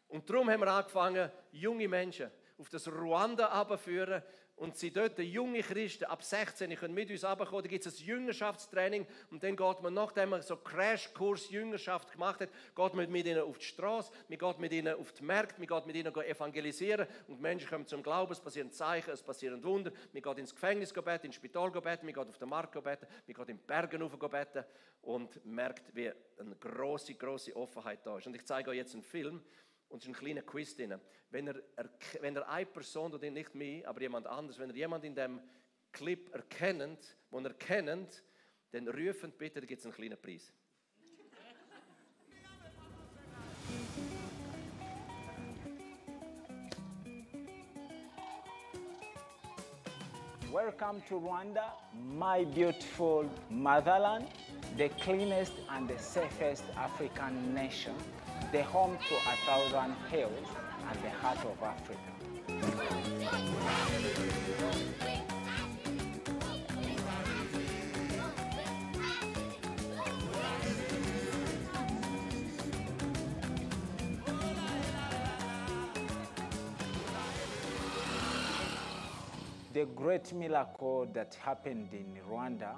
Und 0.08 0.28
darum 0.30 0.48
haben 0.48 0.60
wir 0.60 0.72
angefangen, 0.72 1.30
junge 1.52 1.88
Menschen 1.88 2.30
auf 2.58 2.68
das 2.70 2.88
Ruanda 2.88 3.48
abzuführen 3.48 4.22
und 4.56 4.76
sie 4.76 4.92
dort, 4.92 5.18
junge 5.18 5.62
Christen 5.62 6.04
ab 6.04 6.22
16, 6.22 6.74
können 6.76 6.94
mit 6.94 7.10
uns 7.10 7.24
runterkommen. 7.24 7.64
Da 7.64 7.68
gibt 7.68 7.86
es 7.86 8.00
ein 8.00 8.06
Jüngerschaftstraining 8.06 9.06
und 9.30 9.42
dann 9.42 9.56
geht 9.56 9.82
man, 9.82 9.94
nachdem 9.94 10.30
man 10.30 10.42
so 10.42 10.56
Crashkurs 10.56 11.50
Jüngerschaft 11.50 12.12
gemacht 12.12 12.40
hat, 12.40 12.50
geht 12.74 12.94
man 12.94 13.10
mit 13.10 13.26
ihnen 13.26 13.40
auf 13.40 13.58
die 13.58 13.64
Straße, 13.64 14.12
man 14.28 14.38
geht 14.38 14.58
mit 14.58 14.72
ihnen 14.72 14.94
auf 14.94 15.12
die 15.12 15.24
Märkte, 15.24 15.58
man 15.58 15.66
geht 15.66 15.86
mit 15.86 15.96
ihnen 15.96 16.14
evangelisieren 16.14 17.06
und 17.26 17.40
Menschen 17.40 17.68
kommen 17.68 17.86
zum 17.86 18.02
Glauben, 18.02 18.32
es 18.32 18.40
passieren 18.40 18.70
Zeichen, 18.70 19.10
es 19.10 19.22
passieren 19.22 19.62
Wunder. 19.64 19.90
Man 20.12 20.22
geht 20.22 20.38
ins 20.38 20.54
Gefängnis 20.54 20.92
beten, 20.92 21.26
ins 21.26 21.34
Spital 21.34 21.70
beten, 21.70 22.06
man 22.06 22.14
geht 22.14 22.28
auf 22.28 22.38
den 22.38 22.48
Markt 22.48 22.72
beten, 22.72 23.06
man 23.26 23.34
geht 23.34 23.48
in 23.48 23.56
die 23.56 23.64
Berge 23.66 23.98
rauf 23.98 24.16
beten 24.18 24.64
und 25.02 25.44
merkt, 25.44 25.94
wie 25.94 26.10
eine 26.38 26.56
große, 26.56 27.14
große 27.14 27.54
Offenheit 27.56 28.00
da 28.04 28.18
ist. 28.18 28.26
Und 28.26 28.34
ich 28.34 28.44
zeige 28.44 28.70
euch 28.70 28.76
jetzt 28.76 28.94
einen 28.94 29.02
Film, 29.02 29.42
und 29.94 30.02
es 30.02 30.08
ist 30.08 30.16
ein 30.16 30.18
kleiner 30.18 30.42
Quiz 30.42 30.74
drin. 30.74 31.00
Wenn 31.30 31.46
er, 31.46 31.54
wenn 32.20 32.34
er 32.34 32.48
eine 32.48 32.66
Person, 32.66 33.14
oder 33.14 33.30
nicht 33.30 33.54
mich, 33.54 33.86
aber 33.86 34.00
jemand 34.00 34.26
anderes, 34.26 34.58
wenn 34.58 34.68
er 34.70 34.74
jemand 34.74 35.04
in 35.04 35.14
dem 35.14 35.40
Clip 35.92 36.34
erkennt, 36.34 37.16
wo 37.30 37.38
er 37.38 37.54
kennt, 37.54 38.24
dann 38.72 38.88
rufen 38.88 39.30
bitte, 39.38 39.60
da 39.60 39.66
gibt 39.66 39.78
es 39.78 39.86
einen 39.86 39.94
kleinen 39.94 40.20
Preis. 40.20 40.52
Welcome 50.52 51.02
to 51.08 51.18
Rwanda, 51.20 51.72
my 51.92 52.44
beautiful 52.44 53.30
motherland, 53.48 54.26
the 54.76 54.88
cleanest 55.00 55.52
and 55.68 55.88
the 55.88 55.98
safest 55.98 56.64
African 56.76 57.54
nation 57.54 57.94
the 58.54 58.62
home 58.62 58.96
to 59.08 59.16
a 59.16 59.36
thousand 59.44 59.96
hills 60.08 60.46
and 60.88 61.02
the 61.02 61.10
heart 61.10 61.38
of 61.44 61.60
Africa. 61.60 61.98
The 79.72 79.86
great 79.96 80.32
miracle 80.32 81.08
that 81.12 81.34
happened 81.34 81.88
in 81.92 82.06
Rwanda 82.30 82.74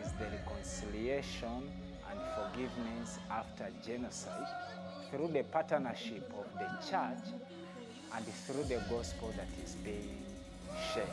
is 0.00 0.10
the 0.18 0.24
reconciliation 0.24 1.70
and 2.10 2.20
forgiveness 2.34 3.20
after 3.30 3.68
genocide 3.86 4.48
through 5.12 5.28
the 5.28 5.42
partnership 5.42 6.32
of 6.38 6.46
the 6.54 6.90
church 6.90 7.34
and 8.16 8.26
through 8.46 8.64
the 8.64 8.82
gospel 8.88 9.30
that 9.36 9.46
is 9.62 9.74
being 9.84 10.24
shared. 10.94 11.06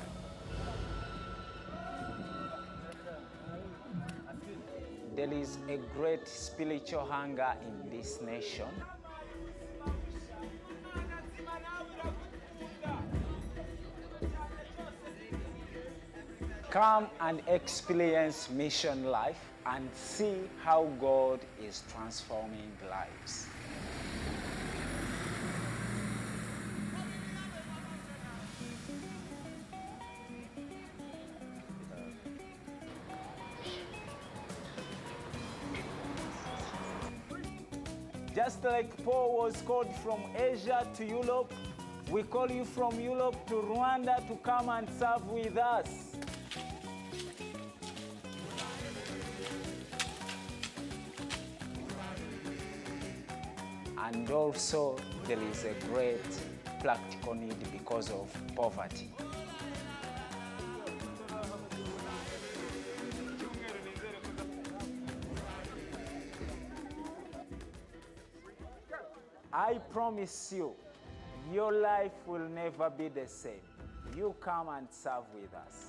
There 5.17 5.33
is 5.33 5.57
a 5.67 5.77
great 5.97 6.25
spiritual 6.25 7.05
hunger 7.05 7.53
in 7.67 7.89
this 7.89 8.21
nation. 8.21 8.67
Come 16.69 17.07
and 17.19 17.41
experience 17.47 18.49
mission 18.49 19.05
life 19.05 19.43
and 19.65 19.89
see 19.93 20.37
how 20.63 20.87
God 21.01 21.41
is 21.61 21.83
transforming 21.91 22.71
lives. 22.89 23.47
Like 38.69 39.03
Paul 39.03 39.35
was 39.35 39.61
called 39.63 39.93
from 40.03 40.21
Asia 40.37 40.87
to 40.95 41.03
Europe, 41.05 41.51
we 42.11 42.21
call 42.23 42.49
you 42.51 42.65
from 42.65 42.99
Europe 42.99 43.35
to 43.47 43.55
Rwanda 43.55 44.27
to 44.27 44.35
come 44.43 44.69
and 44.69 44.87
serve 44.99 45.25
with 45.27 45.57
us. 45.57 45.89
And 54.05 54.29
also, 54.29 54.97
there 55.27 55.41
is 55.51 55.65
a 55.65 55.73
great 55.87 56.25
practical 56.79 57.33
need 57.33 57.59
because 57.71 58.11
of 58.11 58.27
poverty. 58.55 59.09
I 69.69 69.77
promise 69.77 70.51
you, 70.51 70.71
your 71.53 71.71
life 71.71 72.25
will 72.25 72.49
never 72.49 72.89
be 72.89 73.07
the 73.07 73.27
same. 73.27 73.61
You 74.17 74.35
come 74.39 74.67
and 74.69 74.87
serve 74.89 75.25
with 75.31 75.53
us. 75.53 75.88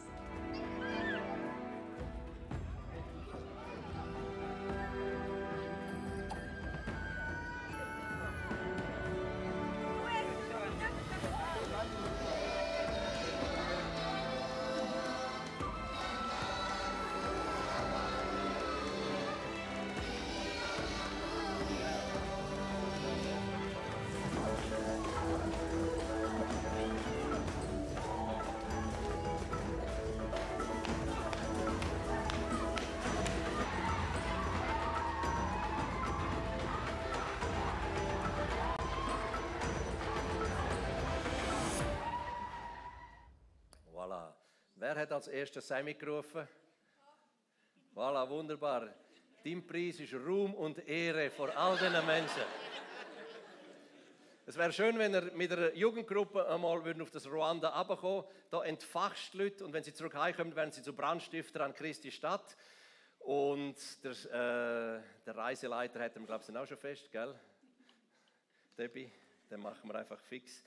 Wer 44.90 45.03
hat 45.03 45.12
als 45.12 45.29
erstes 45.29 45.68
Sammy 45.68 45.94
gerufen? 45.94 46.48
Voilà, 47.94 48.29
wunderbar. 48.29 48.92
Dein 49.44 49.64
Preis 49.64 50.00
ist 50.00 50.12
Ruhm 50.14 50.53
und 50.53 50.81
Ehre 50.81 51.31
vor 51.31 51.57
all 51.57 51.79
diesen 51.79 52.05
Menschen. 52.05 52.42
Es 54.46 54.57
wäre 54.57 54.72
schön, 54.72 54.98
wenn 54.98 55.14
ihr 55.14 55.31
mit 55.37 55.53
einer 55.53 55.72
Jugendgruppe 55.74 56.44
einmal 56.48 57.00
auf 57.03 57.11
das 57.12 57.29
Ruanda 57.29 57.68
runterkommen 57.68 58.24
Da 58.50 58.64
entfachst 58.64 59.33
die 59.33 59.38
Leute 59.38 59.64
und 59.64 59.72
wenn 59.72 59.85
sie 59.85 59.94
zurück 59.94 60.16
heimkommen, 60.16 60.57
werden 60.57 60.72
sie 60.72 60.83
zu 60.83 60.92
Brandstifter 60.92 61.61
an 61.61 61.72
Christi 61.72 62.11
Stadt. 62.11 62.57
Und 63.20 63.76
der, 64.03 64.11
äh, 64.11 65.03
der 65.24 65.37
Reiseleiter 65.37 66.00
hat, 66.00 66.14
glaube 66.14 66.42
ich, 66.48 66.57
auch 66.57 66.66
schon 66.66 66.79
fest, 66.79 67.12
gell? 67.12 67.38
Debbie, 68.76 69.12
den 69.48 69.61
machen 69.61 69.88
wir 69.88 69.94
einfach 70.00 70.18
fix. 70.18 70.64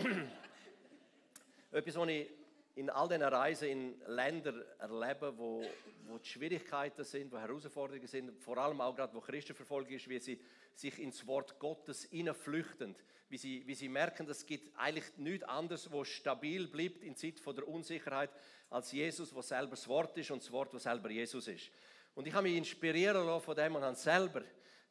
Etwas, 1.72 1.96
was 1.96 2.08
ich 2.08 2.45
in 2.76 2.90
all 2.90 3.08
diesen 3.08 3.22
Reisen 3.22 3.68
in 3.68 4.00
Ländern 4.06 4.62
erlebe, 4.78 5.36
wo, 5.36 5.64
wo 6.06 6.18
die 6.18 6.28
Schwierigkeiten 6.28 7.04
sind, 7.04 7.32
wo 7.32 7.38
Herausforderungen 7.38 8.06
sind, 8.06 8.38
vor 8.38 8.58
allem 8.58 8.82
auch 8.82 8.94
gerade, 8.94 9.14
wo 9.14 9.20
Christenverfolgung 9.20 9.94
ist, 9.94 10.08
wie 10.08 10.18
sie 10.18 10.38
sich 10.74 10.98
ins 10.98 11.26
Wort 11.26 11.58
Gottes 11.58 12.04
hineinflüchten, 12.04 12.94
wie 13.30 13.38
sie, 13.38 13.66
wie 13.66 13.74
sie 13.74 13.88
merken, 13.88 14.28
es 14.28 14.44
gibt 14.44 14.78
eigentlich 14.78 15.06
nichts 15.16 15.48
anderes, 15.48 15.90
wo 15.90 16.04
stabil 16.04 16.68
bleibt 16.68 17.02
in 17.02 17.16
Zeit 17.16 17.40
von 17.40 17.56
der 17.56 17.66
Unsicherheit, 17.66 18.30
als 18.68 18.92
Jesus, 18.92 19.34
wo 19.34 19.40
selber 19.40 19.70
das 19.70 19.88
Wort 19.88 20.16
ist 20.18 20.30
und 20.30 20.42
das 20.42 20.52
Wort, 20.52 20.74
wo 20.74 20.78
selber 20.78 21.10
Jesus 21.10 21.48
ist. 21.48 21.70
Und 22.14 22.26
ich 22.26 22.34
habe 22.34 22.42
mich 22.42 22.56
inspirieren 22.56 23.24
lassen 23.24 23.44
von 23.44 23.56
dem 23.56 23.74
und 23.74 23.82
habe 23.82 23.96
selber 23.96 24.42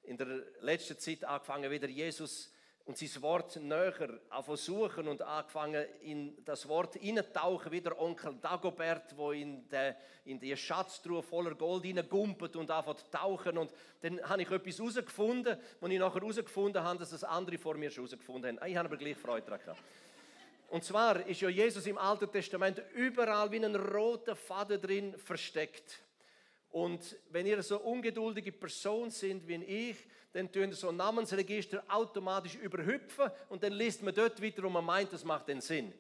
in 0.02 0.18
der 0.18 0.44
letzten 0.62 0.98
Zeit 0.98 1.24
angefangen, 1.24 1.70
wieder 1.70 1.88
Jesus 1.88 2.52
und 2.86 2.98
sein 3.00 3.22
Wort 3.24 3.56
näher 3.56 4.20
versuchen 4.44 5.08
und 5.08 5.22
angefangen 5.24 5.86
in 6.02 6.38
das 6.46 6.68
Wort 6.68 6.96
hineintauchen, 6.96 7.72
wie 7.72 7.82
der 7.82 8.00
Onkel 8.00 8.36
Dagobert, 8.40 9.18
wo 9.18 9.32
in, 9.32 9.68
der, 9.70 9.98
in 10.24 10.40
die 10.40 10.56
Schatztruhe 10.56 11.24
voller 11.24 11.56
Gold 11.56 11.84
hineingumpelt 11.84 12.56
und 12.56 12.70
anfängt 12.70 13.12
tauchen. 13.12 13.58
Und 13.58 13.74
dann 14.02 14.22
habe 14.22 14.44
ich 14.44 14.52
etwas 14.52 14.78
herausgefunden, 14.78 15.58
wo 15.80 15.88
ich 15.88 15.98
nachher 15.98 16.22
herausgefunden 16.22 16.84
habe, 16.84 17.00
dass 17.00 17.10
das 17.10 17.24
andere 17.24 17.58
vor 17.58 17.74
mir 17.76 17.90
schon 17.90 18.04
herausgefunden 18.06 18.60
haben. 18.60 18.70
Ich 18.70 18.78
habe 18.78 18.88
aber 18.88 18.98
gleich 18.98 19.18
Freude 19.18 19.48
daran. 19.48 19.76
Und 20.70 20.84
zwar 20.84 21.26
ist 21.26 21.42
ja 21.42 21.50
Jesus 21.50 21.88
im 21.88 21.98
Alten 21.98 22.32
Testament 22.32 22.84
überall 22.94 23.52
wie 23.52 23.64
ein 23.64 23.76
roter 23.76 24.36
Faden 24.36 24.80
drin 24.80 25.18
versteckt. 25.18 26.04
Und 26.70 27.16
wenn 27.30 27.48
ihr 27.48 27.64
so 27.64 27.80
ungeduldige 27.80 28.52
Person 28.52 29.10
sind 29.10 29.48
wie 29.48 29.64
ich, 29.64 29.98
dann 30.36 30.52
tun 30.52 30.74
so 30.74 30.92
Namensregister 30.92 31.82
automatisch 31.88 32.56
überhüpfen 32.56 33.32
und 33.48 33.64
dann 33.64 33.72
liest 33.72 34.04
man 34.04 34.14
dort 34.14 34.42
weiter, 34.44 34.64
wo 34.64 34.70
man 34.70 34.84
meint, 34.84 35.14
das 35.14 35.24
macht 35.24 35.48
den 35.48 35.62
Sinn. 35.62 35.94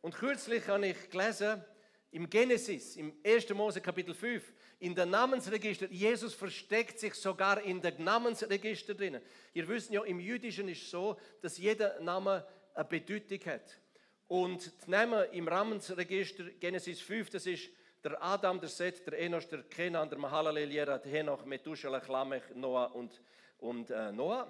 Und 0.00 0.14
kürzlich 0.14 0.66
habe 0.66 0.86
ich 0.86 1.10
gelesen, 1.10 1.62
im 2.10 2.28
Genesis, 2.28 2.96
im 2.96 3.12
1. 3.22 3.50
Mose 3.50 3.82
Kapitel 3.82 4.14
5, 4.14 4.50
in 4.78 4.94
der 4.94 5.04
Namensregister, 5.04 5.88
Jesus 5.90 6.32
versteckt 6.32 6.98
sich 6.98 7.14
sogar 7.14 7.60
in 7.60 7.82
der 7.82 7.98
Namensregister 7.98 8.94
drin. 8.94 9.20
Ihr 9.52 9.68
wisst 9.68 9.90
ja, 9.90 10.02
im 10.02 10.20
Jüdischen 10.20 10.70
ist 10.70 10.82
es 10.82 10.90
so, 10.90 11.20
dass 11.42 11.58
jeder 11.58 12.00
Name 12.00 12.46
eine 12.74 12.84
Bedeutung 12.86 13.40
hat. 13.44 13.78
Und 14.26 14.72
die 14.86 14.90
Namen 14.90 15.30
im 15.32 15.44
Namensregister 15.44 16.44
Genesis 16.58 17.02
5, 17.02 17.28
das 17.28 17.44
ist 17.44 17.68
der 18.02 18.22
Adam, 18.22 18.60
der 18.60 18.68
Seth, 18.68 19.06
der 19.06 19.18
Enos, 19.18 19.48
der 19.48 19.62
Kenan, 19.62 20.08
der 20.08 20.18
Mahalalel, 20.18 20.70
Jerat, 20.70 21.04
Henoch, 21.04 21.44
Methuselah, 21.44 22.02
Lamech, 22.08 22.42
Noah 22.54 22.94
und, 22.94 23.20
und 23.58 23.90
äh, 23.90 24.12
Noah. 24.12 24.46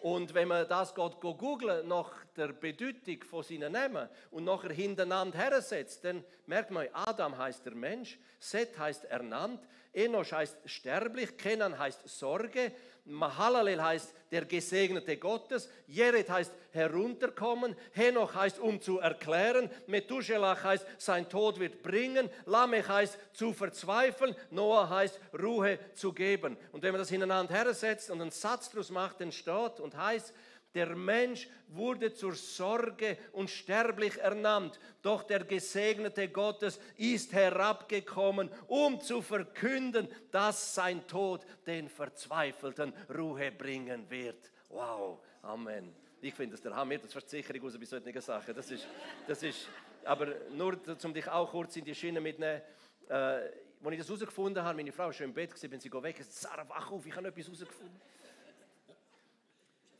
Und 0.00 0.34
wenn 0.34 0.48
man 0.48 0.68
das 0.68 0.94
geht, 0.94 1.20
go 1.20 1.34
googlen 1.34 1.88
nach 1.88 2.12
der 2.36 2.48
Bedeutung 2.48 3.24
von 3.24 3.42
seinen 3.42 3.72
Namen 3.72 4.08
und 4.30 4.44
nachher 4.44 4.72
hintereinander 4.72 5.38
hersetzt, 5.38 6.04
dann 6.04 6.22
merkt 6.46 6.70
man, 6.70 6.88
Adam 6.92 7.38
heißt 7.38 7.64
der 7.64 7.74
Mensch, 7.74 8.18
Seth 8.38 8.78
heißt 8.78 9.06
ernannt, 9.06 9.66
Enos 9.94 10.32
heißt 10.32 10.58
sterblich, 10.66 11.36
Kenan 11.38 11.78
heißt 11.78 12.06
Sorge, 12.06 12.72
Mahalalel 13.04 13.82
heißt 13.82 14.14
der 14.30 14.46
Gesegnete 14.46 15.18
Gottes, 15.18 15.68
Jered 15.86 16.28
heißt 16.30 16.52
herunterkommen, 16.72 17.76
Henoch 17.92 18.34
heißt 18.34 18.58
um 18.58 18.80
zu 18.80 18.98
erklären, 18.98 19.70
Methuselah 19.86 20.60
heißt 20.62 20.86
sein 20.98 21.28
Tod 21.28 21.60
wird 21.60 21.82
bringen, 21.82 22.30
Lamech 22.46 22.88
heißt 22.88 23.18
zu 23.34 23.52
verzweifeln, 23.52 24.34
Noah 24.50 24.88
heißt 24.88 25.20
Ruhe 25.38 25.78
zu 25.94 26.12
geben. 26.12 26.56
Und 26.72 26.82
wenn 26.82 26.92
man 26.92 27.00
das 27.00 27.10
hintereinander 27.10 27.54
hersetzt 27.54 28.10
und 28.10 28.22
einen 28.22 28.30
Satz 28.30 28.70
daraus 28.70 28.90
macht, 28.90 29.20
dann 29.20 29.32
steht 29.32 29.80
und 29.80 29.96
heißt, 29.96 30.32
der 30.74 30.96
Mensch 30.96 31.48
wurde 31.68 32.12
zur 32.12 32.34
Sorge 32.34 33.16
und 33.32 33.48
sterblich 33.48 34.18
ernannt, 34.18 34.78
doch 35.02 35.22
der 35.22 35.44
Gesegnete 35.44 36.28
Gottes 36.28 36.80
ist 36.96 37.32
herabgekommen, 37.32 38.50
um 38.66 39.00
zu 39.00 39.22
verkünden, 39.22 40.08
dass 40.30 40.74
sein 40.74 41.06
Tod 41.06 41.46
den 41.66 41.88
Verzweifelten 41.88 42.92
Ruhe 43.16 43.52
bringen 43.52 44.08
wird. 44.10 44.50
Wow, 44.68 45.20
Amen. 45.42 45.94
Ich 46.20 46.34
finde 46.34 46.52
das 46.52 46.62
der 46.62 46.74
Hammer, 46.74 46.96
das 46.96 47.12
Versicherung 47.12 47.66
aus 47.66 47.78
bei 47.78 47.84
solchen 47.84 48.20
Sachen. 48.20 48.54
Das 48.54 48.70
ist, 48.70 48.86
das 49.26 49.42
ist, 49.42 49.68
aber 50.04 50.28
nur, 50.56 50.78
um 51.02 51.12
dich 51.12 51.28
auch 51.28 51.50
kurz 51.50 51.76
in 51.76 51.84
die 51.84 51.94
Schiene 51.94 52.20
mitzunehmen, 52.20 52.62
äh, 53.08 53.12
als 53.12 53.92
ich 53.92 53.98
das 53.98 54.08
herausgefunden 54.08 54.64
habe, 54.64 54.76
meine 54.76 54.90
Frau 54.90 55.04
war 55.04 55.12
schon 55.12 55.26
im 55.26 55.34
Bett, 55.34 55.54
bin 55.68 55.78
sie 55.78 55.92
weg, 55.92 56.24
Sarah, 56.26 56.66
wach 56.68 56.90
auf, 56.90 57.04
ich 57.04 57.14
habe 57.14 57.28
etwas 57.28 57.44
herausgefunden. 57.44 58.00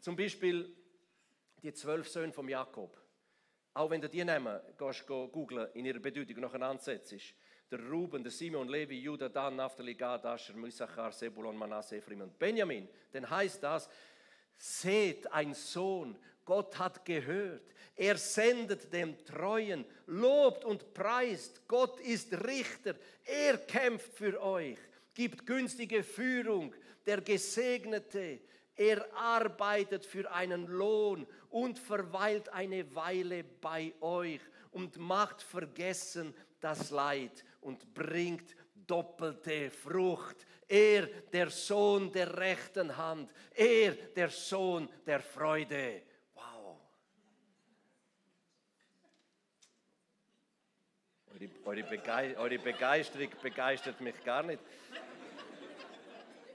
Zum 0.05 0.17
Beispiel 0.17 0.71
die 1.62 1.73
zwölf 1.73 2.07
Söhne 2.11 2.31
von 2.31 2.47
Jakob. 2.47 2.95
Auch 3.73 3.88
wenn 3.88 4.03
du 4.03 4.09
die 4.11 4.23
nehmen, 4.23 4.61
gehst 4.77 5.09
du 5.09 5.29
googlen, 5.29 5.67
in 5.73 5.87
ihrer 5.87 5.99
Bedeutung 5.99 6.40
noch 6.40 6.53
ansetzt. 6.53 7.14
Der 7.71 7.81
Ruben, 7.88 8.23
der 8.23 8.31
Simon, 8.31 8.69
Levi, 8.69 9.01
Judah, 9.01 9.31
Dan, 9.31 9.57
Naphtali, 9.57 9.95
Gad, 9.95 10.27
Asher, 10.27 10.55
Issachar, 10.62 11.11
Sebulon, 11.11 11.57
Manasse, 11.57 11.97
Ephraim 11.97 12.21
und 12.21 12.38
Benjamin. 12.38 12.87
Dann 13.12 13.31
heißt 13.31 13.62
das, 13.62 13.88
seht 14.59 15.33
ein 15.33 15.55
Sohn, 15.55 16.19
Gott 16.45 16.79
hat 16.79 17.03
gehört. 17.07 17.73
Er 17.97 18.19
sendet 18.19 18.93
dem 18.93 19.25
Treuen, 19.25 19.87
lobt 20.05 20.67
und 20.67 20.93
preist. 20.93 21.67
Gott 21.67 21.99
ist 22.01 22.31
Richter. 22.47 22.95
Er 23.25 23.57
kämpft 23.57 24.12
für 24.12 24.38
euch, 24.43 24.77
gibt 25.14 25.47
günstige 25.47 26.03
Führung. 26.03 26.75
Der 27.07 27.23
Gesegnete, 27.23 28.40
er 28.77 29.07
arbeitet 29.15 30.05
für 30.05 30.31
einen 30.33 30.67
Lohn 30.67 31.27
und 31.51 31.79
verweilt 31.79 32.49
eine 32.49 32.95
Weile 32.95 33.45
bei 33.45 33.95
euch 34.01 34.41
und 34.73 34.97
macht 34.99 35.43
vergessen 35.43 36.35
das 36.61 36.91
Leid 36.91 37.45
und 37.61 37.95
bringt 37.95 38.57
doppelte 38.75 39.71
Frucht. 39.71 40.47
Er, 40.67 41.07
der 41.07 41.51
Sohn 41.51 42.11
der 42.11 42.37
rechten 42.37 42.97
Hand, 42.97 43.33
er, 43.55 43.93
der 43.93 44.31
Sohn 44.31 44.89
der 45.07 45.21
Freude. 45.21 46.03
Wow. 46.35 46.81
Eure, 51.65 52.59
Begeisterung 52.59 53.29
begeistert 53.43 54.01
mich 54.01 54.25
gar 54.25 54.43
nicht. 54.43 54.61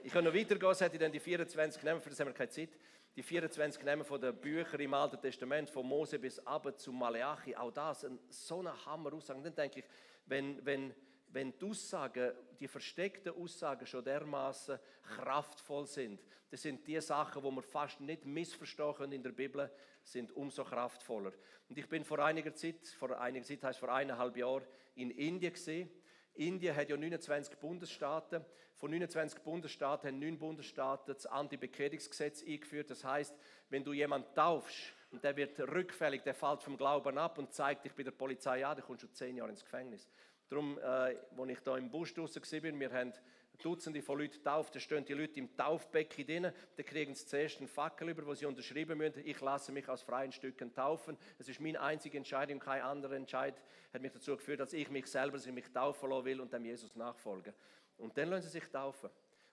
Ich 0.02 0.12
kann 0.12 0.24
noch 0.24 0.34
weitergehen, 0.34 0.72
es 0.72 0.80
hätte 0.80 0.98
dann 0.98 1.12
die 1.12 1.20
24 1.20 1.82
Namen, 1.82 2.00
für 2.00 2.08
das 2.08 2.18
haben 2.20 2.28
wir 2.28 2.34
keine 2.34 2.48
Zeit. 2.48 2.70
Die 3.16 3.22
24 3.22 3.82
Namen 3.84 4.04
von 4.04 4.20
den 4.20 4.34
Büchern 4.34 4.80
im 4.80 4.94
Alten 4.94 5.20
Testament, 5.20 5.68
von 5.68 5.86
Mose 5.86 6.18
bis 6.18 6.38
ab 6.46 6.72
zu 6.78 6.92
Maleachi, 6.92 7.54
auch 7.54 7.70
das, 7.70 8.06
so 8.28 8.60
eine 8.60 8.86
Hammer-Aussage. 8.86 9.42
Dann 9.42 9.54
denke 9.54 9.80
ich, 9.80 9.84
wenn, 10.26 10.64
wenn, 10.64 10.94
wenn 11.28 11.58
die 11.58 11.66
Aussagen, 11.66 12.32
die 12.58 12.68
versteckten 12.68 13.34
Aussagen 13.34 13.84
schon 13.86 14.04
dermaßen 14.04 14.78
kraftvoll 15.16 15.86
sind, 15.86 16.20
das 16.50 16.62
sind 16.62 16.86
die 16.86 17.00
Sachen, 17.00 17.42
wo 17.42 17.50
wir 17.50 17.62
fast 17.62 18.00
nicht 18.00 18.24
missverstehen 18.24 18.94
können 18.94 19.12
in 19.12 19.22
der 19.22 19.32
Bibel, 19.32 19.70
sind 20.02 20.32
umso 20.32 20.64
kraftvoller. 20.64 21.32
Und 21.68 21.76
ich 21.76 21.88
bin 21.88 22.04
vor 22.04 22.20
einiger 22.20 22.54
Zeit, 22.54 22.86
vor 22.98 23.20
einiger 23.20 23.44
Zeit 23.44 23.62
heißt 23.64 23.78
vor 23.78 23.92
eineinhalb 23.92 24.36
Jahren, 24.36 24.64
in 24.94 25.10
Indien 25.10 25.52
gesehen 25.52 25.90
Indien 26.34 26.74
hat 26.76 26.88
ja 26.88 26.96
29 26.96 27.58
Bundesstaaten. 27.58 28.44
Von 28.76 28.90
29 28.90 29.40
Bundesstaaten 29.40 30.08
haben 30.08 30.18
9 30.18 30.38
Bundesstaaten 30.38 31.12
das 31.14 31.26
Anti-Bekehrungsgesetz 31.26 32.42
eingeführt. 32.42 32.90
Das 32.90 33.04
heißt, 33.04 33.36
wenn 33.68 33.84
du 33.84 33.92
jemanden 33.92 34.32
taufst 34.34 34.94
und 35.10 35.22
der 35.22 35.36
wird 35.36 35.58
rückfällig, 35.60 36.22
der 36.22 36.34
fällt 36.34 36.62
vom 36.62 36.76
Glauben 36.76 37.18
ab 37.18 37.38
und 37.38 37.52
zeigt 37.52 37.84
dich 37.84 37.94
bei 37.94 38.02
der 38.02 38.12
Polizei 38.12 38.64
an, 38.64 38.76
der 38.76 38.84
kommt 38.84 39.00
schon 39.00 39.12
10 39.12 39.36
Jahre 39.36 39.50
ins 39.50 39.64
Gefängnis. 39.64 40.08
Darum, 40.48 40.78
äh, 40.78 40.82
als 40.82 41.48
ich 41.48 41.60
da 41.60 41.76
im 41.76 41.90
Bus 41.90 42.14
draußen 42.14 42.42
war, 42.42 42.80
wir 42.80 42.92
haben 42.92 43.12
Dutzende 43.60 44.02
von 44.02 44.18
Leuten 44.18 44.42
tauft, 44.42 44.74
da 44.74 44.80
stehen 44.80 45.04
die 45.04 45.14
Leute 45.14 45.38
im 45.38 45.56
Taufbecken 45.56 46.26
drin, 46.26 46.52
da 46.76 46.82
kriegen 46.82 47.14
sie 47.14 47.26
zuerst 47.26 47.58
einen 47.58 47.68
Fackel 47.68 48.08
über, 48.08 48.26
wo 48.26 48.34
sie 48.34 48.46
unterschreiben 48.46 48.98
müssen, 48.98 49.22
ich 49.24 49.40
lasse 49.40 49.72
mich 49.72 49.88
aus 49.88 50.02
freien 50.02 50.32
Stücken 50.32 50.74
taufen. 50.74 51.16
Es 51.38 51.48
ist 51.48 51.60
meine 51.60 51.80
einzige 51.80 52.18
Entscheidung, 52.18 52.58
kein 52.58 52.82
anderer 52.82 53.14
Entscheid 53.14 53.54
hat 53.92 54.02
mich 54.02 54.12
dazu 54.12 54.36
geführt, 54.36 54.60
dass 54.60 54.72
ich 54.72 54.90
mich 54.90 55.06
selber 55.06 55.36
dass 55.36 55.46
ich 55.46 55.52
mich 55.52 55.70
taufen 55.70 56.10
lassen 56.10 56.24
will 56.24 56.40
und 56.40 56.52
dem 56.52 56.64
Jesus 56.64 56.94
nachfolgen. 56.96 57.54
Und 57.98 58.16
dann 58.16 58.28
lassen 58.28 58.44
sie 58.44 58.58
sich 58.58 58.68
taufen. 58.68 59.10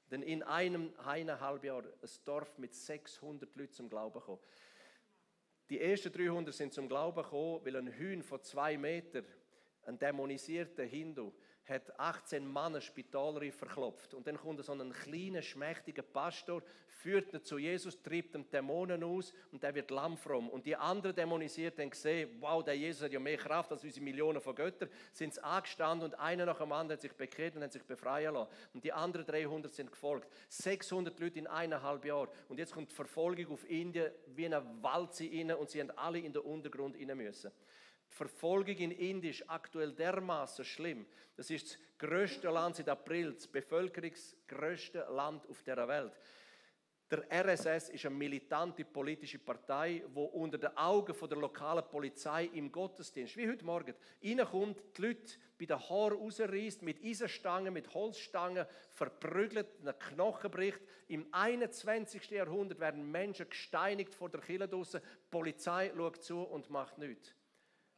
Denn 0.09 0.21
in 0.21 0.43
einem 0.43 0.93
eineinhalb 1.05 1.63
Jahr 1.63 1.83
ein 1.83 2.09
Dorf 2.23 2.57
mit 2.57 2.73
600 2.73 3.55
Leuten 3.55 3.73
zum 3.73 3.89
Glauben 3.89 4.19
gekommen. 4.19 4.39
Die 5.69 5.81
ersten 5.81 6.11
300 6.13 6.53
sind 6.53 6.73
zum 6.73 6.87
Glauben 6.87 7.21
gekommen, 7.21 7.61
weil 7.65 7.75
ein 7.75 7.87
Hühn 7.87 8.23
von 8.23 8.41
zwei 8.41 8.77
Metern, 8.77 9.25
ein 9.85 9.99
dämonisierter 9.99 10.83
Hindu, 10.83 11.33
hat 11.67 11.99
18 11.99 12.51
Männer 12.51 12.81
Spitalreif 12.81 13.55
verklopft. 13.55 14.13
Und 14.13 14.25
dann 14.27 14.37
kommt 14.37 14.63
so 14.63 14.71
ein 14.71 14.91
kleiner, 14.91 15.41
schmächtiger 15.41 16.01
Pastor, 16.01 16.61
führt 16.87 17.33
ihn 17.33 17.43
zu 17.43 17.57
Jesus, 17.57 18.01
treibt 18.01 18.35
ihm 18.35 18.49
Dämonen 18.49 19.03
aus 19.03 19.33
und 19.51 19.61
der 19.61 19.75
wird 19.75 19.91
lammfromm. 19.91 20.49
Und 20.49 20.65
die 20.65 20.75
anderen 20.75 21.15
Dämonisierten 21.15 21.83
haben 21.83 21.89
gesehen, 21.89 22.29
wow, 22.39 22.63
der 22.63 22.75
Jesus 22.75 23.03
hat 23.03 23.11
ja 23.11 23.19
mehr 23.19 23.37
Kraft 23.37 23.71
als 23.71 23.83
unsere 23.83 24.03
Millionen 24.03 24.41
von 24.41 24.55
Göttern, 24.55 24.89
sind 25.11 25.33
sie 25.33 25.43
angestanden 25.43 26.09
und 26.09 26.19
einer 26.19 26.45
nach 26.45 26.57
dem 26.57 26.71
anderen 26.71 26.97
hat 26.97 27.01
sich 27.01 27.13
bekehrt 27.13 27.55
und 27.55 27.63
hat 27.63 27.73
sich 27.73 27.83
befreien 27.83 28.33
lassen. 28.33 28.51
Und 28.73 28.83
die 28.83 28.93
anderen 28.93 29.25
300 29.25 29.73
sind 29.73 29.91
gefolgt. 29.91 30.29
600 30.49 31.19
Leute 31.19 31.39
in 31.39 31.47
eineinhalb 31.47 32.05
Jahren. 32.05 32.29
Und 32.49 32.59
jetzt 32.59 32.73
kommt 32.73 32.91
die 32.91 32.95
Verfolgung 32.95 33.53
auf 33.53 33.69
Indien 33.69 34.11
wie 34.27 34.45
eine 34.45 34.63
Walze 34.81 35.25
rein 35.25 35.51
und 35.51 35.69
sie 35.69 35.81
haben 35.81 35.91
alle 35.91 36.19
in 36.19 36.33
den 36.33 36.41
Untergrund 36.41 36.95
rein 36.95 37.15
müssen. 37.17 37.51
Die 38.11 38.15
Verfolgung 38.15 38.75
in 38.77 38.91
Indien 38.91 39.33
ist 39.33 39.49
aktuell 39.49 39.93
dermaßen 39.93 40.65
schlimm. 40.65 41.05
Das 41.35 41.49
ist 41.49 41.71
das 41.71 41.79
größte 41.99 42.49
Land 42.49 42.77
seit 42.77 42.89
April, 42.89 43.33
das 43.33 43.47
bevölkerungsgrößte 43.47 45.07
Land 45.09 45.47
auf 45.49 45.61
der 45.63 45.87
Welt. 45.87 46.13
Der 47.09 47.23
RSS 47.31 47.87
ist 47.87 48.05
eine 48.05 48.15
militante 48.15 48.83
politische 48.83 49.39
Partei, 49.39 50.03
wo 50.13 50.25
unter 50.25 50.57
den 50.57 50.75
Augen 50.75 51.15
der 51.17 51.37
lokalen 51.37 51.85
Polizei 51.89 52.49
im 52.51 52.69
Gottesdienst, 52.69 53.37
wie 53.37 53.47
heute 53.47 53.63
Morgen, 53.63 53.93
reinkommt, 54.21 54.83
die 54.97 55.01
Leute 55.01 55.37
bei 55.57 55.65
den 55.65 55.79
Haaren 55.79 56.17
rausreißt, 56.17 56.81
mit 56.81 57.01
Eisenstangen, 57.01 57.73
mit 57.73 57.93
Holzstangen 57.93 58.65
verprügelt, 58.91 59.67
einen 59.79 59.97
Knochen 59.97 60.51
bricht. 60.51 60.81
Im 61.07 61.27
21. 61.31 62.29
Jahrhundert 62.29 62.81
werden 62.81 63.09
Menschen 63.09 63.49
gesteinigt 63.49 64.13
vor 64.13 64.29
der 64.29 64.41
Kirche 64.41 64.67
draussen. 64.67 64.99
Die 65.01 65.29
Polizei 65.31 65.93
schaut 65.95 66.21
zu 66.21 66.41
und 66.41 66.69
macht 66.69 66.97
nichts. 66.97 67.33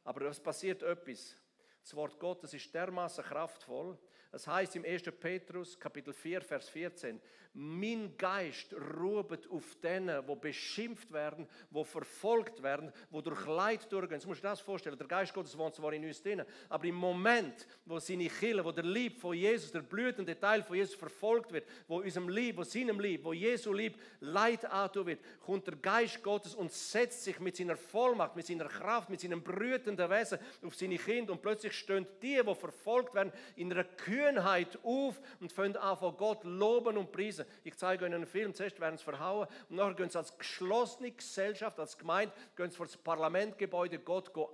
Aber 0.09 0.21
es 0.21 0.39
passiert 0.39 0.81
etwas. 0.81 1.37
Das 1.83 1.95
Wort 1.95 2.19
Gottes 2.19 2.51
ist 2.55 2.73
dermaßen 2.73 3.23
kraftvoll. 3.23 3.95
Es 4.31 4.45
heißt 4.45 4.75
im 4.75 4.85
1. 4.85 5.03
Petrus, 5.19 5.79
Kapitel 5.79 6.13
4, 6.13 6.41
Vers 6.41 6.69
14, 6.69 7.19
mein 7.53 8.15
Geist 8.15 8.75
ruht 8.95 9.49
auf 9.49 9.75
denen, 9.81 10.25
wo 10.27 10.35
beschimpft 10.35 11.11
werden, 11.11 11.47
wo 11.71 11.83
verfolgt 11.83 12.61
werden, 12.61 12.91
wo 13.09 13.21
durch 13.21 13.45
Leid 13.47 13.91
durchgehen. 13.91 14.17
Jetzt 14.17 14.27
musst 14.27 14.43
du 14.43 14.47
dir 14.47 14.51
das 14.51 14.59
vorstellen. 14.59 14.97
Der 14.97 15.07
Geist 15.07 15.33
Gottes 15.33 15.57
wohnt 15.57 15.73
zwar 15.73 15.91
in 15.93 16.05
uns 16.05 16.21
drin, 16.21 16.43
aber 16.69 16.85
im 16.85 16.95
Moment, 16.95 17.67
wo 17.85 17.97
seine 17.97 18.27
Kille, 18.27 18.63
wo 18.63 18.71
der 18.71 18.83
Lieb 18.83 19.19
von 19.19 19.33
Jesus, 19.33 19.71
der 19.71 19.81
blütende 19.81 20.39
Teil 20.39 20.61
von 20.61 20.75
Jesus 20.75 20.93
verfolgt 20.93 21.51
wird, 21.51 21.67
wo 21.87 22.01
unserem 22.01 22.29
Lieb, 22.29 22.57
wo 22.57 22.63
seinem 22.63 22.99
Lieb, 22.99 23.23
wo 23.23 23.33
Jesu 23.33 23.73
Lieb 23.73 23.99
Leid 24.19 24.63
antun 24.65 25.07
wird, 25.07 25.19
kommt 25.39 25.65
der 25.65 25.75
Geist 25.75 26.21
Gottes 26.21 26.53
und 26.53 26.71
setzt 26.71 27.23
sich 27.23 27.39
mit 27.39 27.57
seiner 27.57 27.77
Vollmacht, 27.77 28.35
mit 28.35 28.45
seiner 28.45 28.67
Kraft, 28.67 29.09
mit 29.09 29.21
seinem 29.21 29.41
brütenden 29.41 30.09
Wesen 30.09 30.37
auf 30.63 30.75
seine 30.75 30.97
Kinder 30.99 31.33
und 31.33 31.41
plötzlich 31.41 31.73
stehen 31.73 32.05
die, 32.21 32.39
die 32.45 32.55
verfolgt 32.55 33.15
werden, 33.15 33.33
in 33.55 33.73
einer 33.73 33.85
Kühnheit 34.19 34.77
auf 34.83 35.19
und 35.39 35.51
fangen 35.51 35.77
an 35.77 35.97
von 35.97 36.15
Gott 36.17 36.43
loben 36.43 36.97
und 36.97 37.11
preisen. 37.11 37.45
Ich 37.63 37.75
zeige 37.77 38.05
euch 38.05 38.13
einen 38.13 38.25
Film, 38.25 38.53
zuerst 38.53 38.79
werden 38.79 38.97
sie 38.97 39.03
verhauen 39.03 39.47
und 39.69 39.77
nachher 39.77 39.93
gehen 39.93 40.09
sie 40.09 40.17
als 40.17 40.37
geschlossene 40.37 41.11
Gesellschaft, 41.11 41.79
als 41.79 41.97
Gemeinde, 41.97 42.33
gehen 42.55 42.69
sie 42.69 42.75
vor 42.75 42.85
das 42.85 42.97
Parlamentgebäude 42.97 43.99
Gott 43.99 44.33
go 44.33 44.51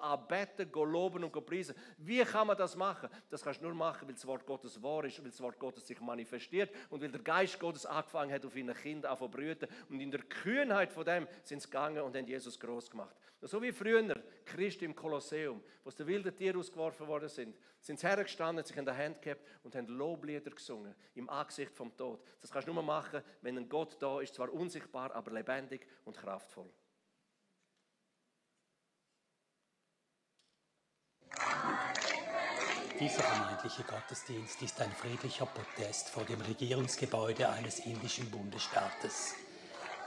go 0.71 0.84
loben 0.84 1.23
und 1.23 1.32
go 1.32 1.41
preisen. 1.41 1.75
Wie 1.97 2.23
kann 2.23 2.47
man 2.47 2.58
das 2.58 2.75
machen? 2.75 3.10
Das 3.30 3.43
kannst 3.43 3.62
du 3.62 3.65
nur 3.65 3.73
machen, 3.73 4.08
weil 4.08 4.13
das 4.13 4.28
Wort 4.28 4.45
Gottes 4.45 4.82
wahr 4.84 5.04
ist, 5.06 5.21
weil 5.23 5.32
das 5.32 5.41
Wort 5.41 5.58
Gottes 5.58 5.88
sich 5.88 5.99
manifestiert 5.99 6.69
und 6.89 7.01
weil 7.01 7.10
der 7.10 7.21
Geist 7.21 7.60
Gottes 7.60 7.86
angefangen 7.86 8.32
hat, 8.32 8.45
auf 8.45 8.56
ihren 8.56 8.73
Kindern 8.73 9.17
zu 9.17 9.28
brüten. 9.28 9.67
Und 9.89 9.99
in 9.99 10.12
der 10.12 10.21
Kühnheit 10.21 10.91
von 10.91 11.06
dem 11.06 11.28
sind 11.43 11.62
sie 11.62 11.69
gegangen 11.69 12.01
und 12.01 12.15
haben 12.15 12.28
Jesus 12.28 12.60
groß 12.60 12.91
gemacht. 12.91 13.15
So 13.41 13.62
wie 13.62 13.71
früher 13.71 14.15
Christen 14.45 14.86
im 14.86 14.95
Kolosseum, 14.95 15.62
wo 15.84 15.89
den 15.91 16.08
wilden 16.08 16.36
Tieren 16.36 16.60
ausgeworfen 16.60 17.08
worden 17.08 17.30
sind, 17.30 17.56
sind 17.80 17.99
sie 17.99 18.08
hergestanden, 18.08 18.65
sich 18.65 18.75
in 18.75 18.86
der 18.86 18.97
Hand 18.97 19.21
gehabt 19.21 19.41
und 19.65 19.75
haben 19.75 19.88
Loblieder 19.88 20.51
gesungen 20.51 20.95
im 21.15 21.30
Angesicht 21.30 21.75
vom 21.75 21.95
Tod. 21.97 22.23
Das 22.39 22.51
kannst 22.51 22.67
du 22.67 22.73
nur 22.73 22.84
machen, 22.84 23.21
wenn 23.41 23.58
ein 23.58 23.67
Gott 23.67 23.97
da 23.99 24.21
ist, 24.21 24.36
zwar 24.36 24.54
unsichtbar, 24.54 25.13
aber 25.13 25.32
lebendig 25.32 25.88
und 26.06 26.15
kraftvoll. 26.15 26.69
Dieser 32.97 33.23
vermeintliche 33.23 33.84
Gottesdienst 33.84 34.62
ist 34.62 34.80
ein 34.82 34.91
friedlicher 34.91 35.45
Protest 35.47 36.10
vor 36.10 36.23
dem 36.23 36.39
Regierungsgebäude 36.39 37.49
eines 37.49 37.80
indischen 37.80 38.32
Bundesstaates. 38.32 39.36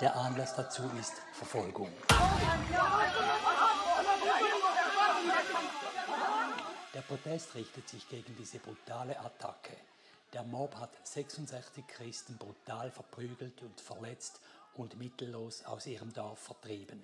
Der 0.01 0.17
Anlass 0.17 0.55
dazu 0.57 0.91
ist 0.99 1.13
Verfolgung. 1.33 1.93
Der 6.99 7.05
Protest 7.05 7.55
richtet 7.55 7.89
sich 7.89 8.09
gegen 8.09 8.35
diese 8.35 8.59
brutale 8.59 9.17
Attacke. 9.21 9.77
Der 10.33 10.43
Mob 10.43 10.75
hat 10.75 10.91
66 11.05 11.87
Christen 11.87 12.37
brutal 12.37 12.91
verprügelt 12.91 13.63
und 13.63 13.81
verletzt 13.81 14.41
und 14.75 14.99
mittellos 14.99 15.65
aus 15.65 15.87
ihrem 15.87 16.13
Dorf 16.13 16.41
vertrieben. 16.41 17.01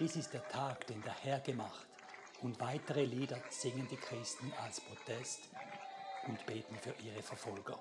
Dies 0.00 0.14
ist 0.14 0.32
der 0.32 0.46
Tag, 0.46 0.86
den 0.86 1.02
der 1.02 1.12
Herr 1.24 1.40
gemacht, 1.40 1.88
und 2.42 2.60
weitere 2.60 3.04
Lieder 3.04 3.36
singen 3.50 3.88
die 3.90 3.96
Christen 3.96 4.52
als 4.64 4.80
Protest 4.80 5.48
und 6.28 6.46
beten 6.46 6.76
für 6.76 6.94
ihre 7.02 7.20
Verfolger. 7.20 7.80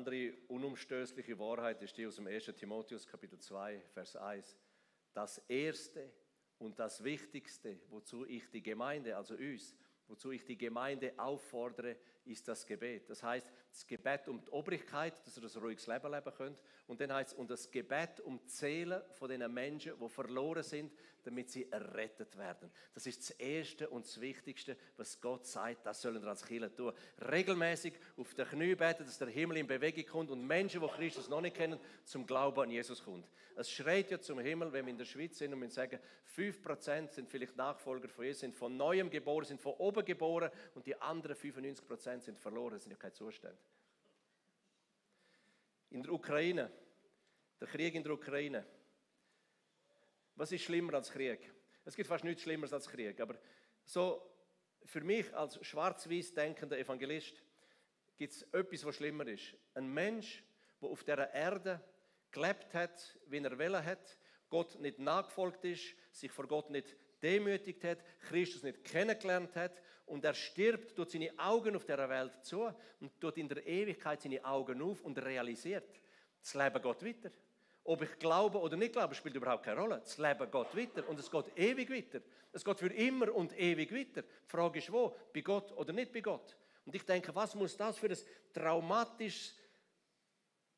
Andere 0.00 0.32
unumstößliche 0.48 1.38
Wahrheit 1.38 1.82
ist 1.82 1.98
die 1.98 2.06
aus 2.06 2.16
dem 2.16 2.26
1. 2.26 2.46
Timotheus 2.56 3.06
Kapitel 3.06 3.38
2, 3.38 3.82
Vers 3.92 4.16
1. 4.16 4.56
Das 5.12 5.36
Erste 5.46 6.10
und 6.58 6.78
das 6.78 7.04
Wichtigste, 7.04 7.78
wozu 7.90 8.24
ich 8.24 8.48
die 8.48 8.62
Gemeinde, 8.62 9.14
also 9.14 9.34
uns, 9.34 9.76
wozu 10.08 10.30
ich 10.30 10.42
die 10.46 10.56
Gemeinde 10.56 11.12
auffordere, 11.18 11.96
ist 12.24 12.48
das 12.48 12.64
Gebet. 12.64 13.10
Das 13.10 13.22
heißt, 13.22 13.52
das 13.70 13.86
Gebet 13.86 14.28
um 14.28 14.40
die 14.40 14.50
Obrigkeit, 14.50 15.14
dass 15.24 15.36
ihr 15.36 15.44
ein 15.44 15.62
ruhiges 15.62 15.86
Leben 15.86 16.10
leben 16.10 16.32
könnt. 16.36 16.58
Und 16.86 17.00
dann 17.00 17.12
heißt 17.12 17.32
es, 17.32 17.38
und 17.38 17.50
das 17.50 17.70
Gebet 17.70 18.20
um 18.20 18.40
die 18.40 18.48
Seelen 18.48 19.00
von 19.12 19.30
den 19.30 19.52
Menschen, 19.52 19.92
die 20.00 20.08
verloren 20.08 20.62
sind, 20.62 20.92
damit 21.24 21.50
sie 21.50 21.70
errettet 21.70 22.36
werden. 22.36 22.70
Das 22.94 23.06
ist 23.06 23.20
das 23.20 23.30
Erste 23.38 23.88
und 23.88 24.06
das 24.06 24.20
Wichtigste, 24.20 24.76
was 24.96 25.20
Gott 25.20 25.46
sagt, 25.46 25.86
das 25.86 26.00
sollen 26.00 26.20
wir 26.22 26.30
als 26.30 26.44
Kirche 26.44 26.74
tun. 26.74 26.92
Regelmäßig 27.30 27.94
auf 28.16 28.34
den 28.34 28.46
Knie 28.46 28.74
beten, 28.74 29.04
dass 29.04 29.18
der 29.18 29.28
Himmel 29.28 29.58
in 29.58 29.66
Bewegung 29.66 30.06
kommt 30.06 30.30
und 30.30 30.46
Menschen, 30.46 30.80
die 30.80 30.88
Christus 30.88 31.28
noch 31.28 31.40
nicht 31.40 31.56
kennen, 31.56 31.78
zum 32.04 32.26
Glauben 32.26 32.60
an 32.60 32.70
Jesus 32.70 33.04
kommt. 33.04 33.26
Es 33.56 33.70
schreit 33.70 34.10
ja 34.10 34.20
zum 34.20 34.38
Himmel, 34.38 34.72
wenn 34.72 34.86
wir 34.86 34.90
in 34.90 34.98
der 34.98 35.04
Schweiz 35.04 35.38
sind 35.38 35.52
und 35.52 35.60
wir 35.60 35.70
sagen, 35.70 36.00
5% 36.36 37.12
sind 37.12 37.28
vielleicht 37.28 37.56
Nachfolger 37.56 38.08
von 38.08 38.24
Jesus, 38.24 38.40
sind 38.40 38.56
von 38.56 38.76
Neuem 38.76 39.10
geboren, 39.10 39.44
sind 39.44 39.60
von 39.60 39.74
oben 39.74 40.04
geboren 40.04 40.50
und 40.74 40.86
die 40.86 41.00
anderen 41.00 41.36
95% 41.36 42.20
sind 42.20 42.38
verloren, 42.38 42.74
das 42.74 42.84
sind 42.84 42.92
ja 42.92 42.98
keine 42.98 43.12
Zustände. 43.12 43.58
In 45.90 46.02
der 46.02 46.12
Ukraine, 46.12 46.70
der 47.60 47.68
Krieg 47.68 47.94
in 47.94 48.02
der 48.02 48.12
Ukraine, 48.12 48.64
was 50.36 50.52
ist 50.52 50.62
schlimmer 50.62 50.94
als 50.94 51.10
Krieg? 51.10 51.52
Es 51.84 51.96
gibt 51.96 52.08
fast 52.08 52.24
nichts 52.24 52.42
Schlimmeres 52.42 52.72
als 52.72 52.88
Krieg, 52.88 53.20
aber 53.20 53.36
so 53.84 54.22
für 54.84 55.00
mich 55.00 55.34
als 55.34 55.64
schwarz-weiß 55.64 56.34
denkender 56.34 56.78
Evangelist 56.78 57.42
gibt 58.16 58.32
es 58.32 58.42
etwas, 58.52 58.84
was 58.84 58.96
schlimmer 58.96 59.26
ist. 59.26 59.56
Ein 59.74 59.92
Mensch, 59.92 60.42
der 60.80 60.88
auf 60.88 61.02
dieser 61.02 61.32
Erde 61.32 61.80
gelebt 62.30 62.72
hat, 62.74 63.18
wie 63.26 63.38
er 63.38 63.58
wollen 63.58 63.84
hat, 63.84 64.18
Gott 64.48 64.78
nicht 64.80 64.98
nachgefolgt 64.98 65.64
ist, 65.64 65.94
sich 66.12 66.30
vor 66.30 66.46
Gott 66.46 66.70
nicht 66.70 66.96
demütigt 67.22 67.84
hat, 67.84 67.98
Christus 68.28 68.62
nicht 68.62 68.84
kennengelernt 68.84 69.54
hat 69.56 69.72
und 70.06 70.24
er 70.24 70.34
stirbt, 70.34 70.96
tut 70.96 71.10
seine 71.10 71.30
Augen 71.38 71.76
auf 71.76 71.84
der 71.84 72.08
Welt 72.08 72.32
zu 72.42 72.70
und 73.00 73.20
tut 73.20 73.38
in 73.38 73.48
der 73.48 73.66
Ewigkeit 73.66 74.20
seine 74.20 74.44
Augen 74.44 74.82
auf 74.82 75.02
und 75.02 75.18
realisiert, 75.18 76.00
das 76.40 76.54
Leben 76.54 76.82
geht 76.82 77.04
weiter. 77.04 77.30
Ob 77.84 78.02
ich 78.02 78.18
glaube 78.18 78.58
oder 78.58 78.76
nicht 78.76 78.92
glaube, 78.92 79.14
spielt 79.14 79.34
überhaupt 79.34 79.64
keine 79.64 79.80
Rolle. 79.80 80.00
Das 80.00 80.18
Leben 80.18 80.50
geht 80.50 80.76
weiter 80.76 81.08
und 81.08 81.18
es 81.18 81.30
geht 81.30 81.56
ewig 81.56 81.90
weiter. 81.90 82.20
Es 82.52 82.64
geht 82.64 82.78
für 82.78 82.92
immer 82.92 83.34
und 83.34 83.58
ewig 83.58 83.92
weiter. 83.92 84.22
Die 84.22 84.48
Frage 84.48 84.78
ist 84.78 84.92
wo? 84.92 85.16
Bei 85.32 85.40
Gott 85.40 85.72
oder 85.72 85.92
nicht 85.92 86.12
bei 86.12 86.20
Gott? 86.20 86.56
Und 86.84 86.94
ich 86.94 87.04
denke, 87.04 87.34
was 87.34 87.54
muss 87.54 87.76
das 87.76 87.98
für 87.98 88.08
ein 88.08 88.18
traumatisches, 88.52 89.54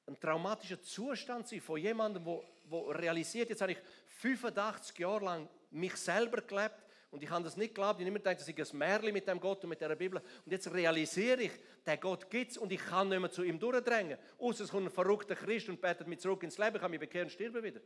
ein 0.07 0.19
traumatischer 0.19 0.81
Zustand 0.81 1.49
sein 1.49 1.61
von 1.61 1.79
jemandem, 1.79 2.25
der 2.25 2.43
realisiert, 2.73 3.51
jetzt 3.51 3.61
habe 3.61 3.73
ich 3.73 3.79
85 4.07 4.99
Jahre 4.99 5.25
lang 5.25 5.49
mich 5.71 5.97
selber 5.97 6.41
gelebt 6.43 6.83
Und 7.13 7.23
ich 7.23 7.29
habe 7.29 7.45
das 7.45 7.59
nicht 7.59 7.75
geglaubt. 7.75 8.01
Ich 8.01 8.07
habe 8.07 8.09
immer 8.09 8.19
gedacht, 8.19 8.41
das 8.41 8.49
ist 8.49 8.73
ein 8.73 8.79
Märchen 8.79 9.13
mit 9.13 9.29
dem 9.29 9.39
Gott 9.39 9.63
und 9.65 9.69
mit 9.69 9.81
dieser 9.81 9.95
Bibel. 9.95 10.19
Und 10.19 10.51
jetzt 10.51 10.73
realisiere 10.73 11.43
ich, 11.43 11.53
der 11.85 11.99
Gott 11.99 12.31
gibt 12.31 12.53
es 12.53 12.57
und 12.57 12.73
ich 12.73 12.81
kann 12.81 13.11
nicht 13.11 13.21
mehr 13.21 13.31
zu 13.31 13.43
ihm 13.43 13.59
durchdrängen. 13.59 14.17
Außer 14.39 14.65
es 14.65 14.71
kommt 14.71 14.87
ein 14.87 14.91
verrückter 14.91 15.35
Christ 15.35 15.69
und 15.69 15.79
betet 15.79 16.09
mich 16.09 16.21
zurück 16.21 16.43
ins 16.43 16.57
Leben. 16.57 16.77
Ich 16.77 16.81
kann 16.81 16.91
mich 16.91 17.01
bekehren 17.01 17.27
und 17.27 17.31
sterben 17.31 17.63
wieder. 17.63 17.81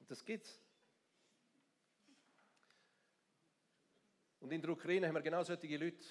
Und 0.00 0.10
das 0.10 0.24
gibt's. 0.24 0.60
Und 4.40 4.52
in 4.52 4.60
der 4.60 4.70
Ukraine 4.70 5.06
haben 5.06 5.14
wir 5.14 5.22
genau 5.22 5.44
solche 5.44 5.76
Leute, 5.76 6.04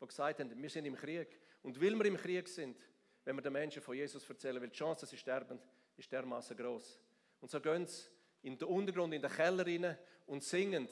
die 0.00 0.06
gesagt 0.06 0.38
haben, 0.38 0.62
wir 0.62 0.70
sind 0.70 0.86
im 0.86 0.94
Krieg. 0.94 1.40
Und 1.62 1.80
weil 1.80 1.96
wir 1.96 2.04
im 2.04 2.16
Krieg 2.16 2.48
sind, 2.48 2.78
wenn 3.24 3.34
wir 3.34 3.42
den 3.42 3.52
Menschen 3.52 3.82
von 3.82 3.96
Jesus 3.96 4.28
erzählen, 4.28 4.62
weil 4.62 4.68
die 4.68 4.76
Chance, 4.76 5.00
dass 5.00 5.10
sie 5.10 5.16
sterben, 5.16 5.60
ist 5.96 6.10
dermaßen 6.12 6.56
groß. 6.56 7.00
Und 7.40 7.50
so 7.50 7.60
gehen 7.60 7.86
sie 7.86 8.04
in 8.42 8.58
den 8.58 8.68
Untergrund, 8.68 9.14
in 9.14 9.22
den 9.22 9.30
Keller 9.30 9.66
rein 9.66 9.96
und 10.26 10.42
singen 10.42 10.88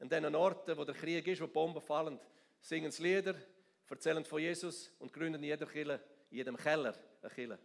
an 0.00 0.08
den 0.08 0.34
Orten, 0.34 0.76
wo 0.76 0.84
der 0.84 0.94
Krieg 0.94 1.26
ist, 1.26 1.40
wo 1.40 1.46
Bomben 1.46 1.80
fallen, 1.80 2.18
singen 2.60 2.90
sie 2.90 3.02
Lieder, 3.02 3.34
erzählen 3.88 4.24
von 4.24 4.40
Jesus 4.40 4.90
und 4.98 5.12
gründen 5.12 5.42
in 5.42 5.50
jeder 5.50 5.66
Kille, 5.66 6.00
in 6.30 6.38
jedem 6.38 6.56
Keller 6.56 6.94
eine 7.22 7.30
Kille. 7.30 7.58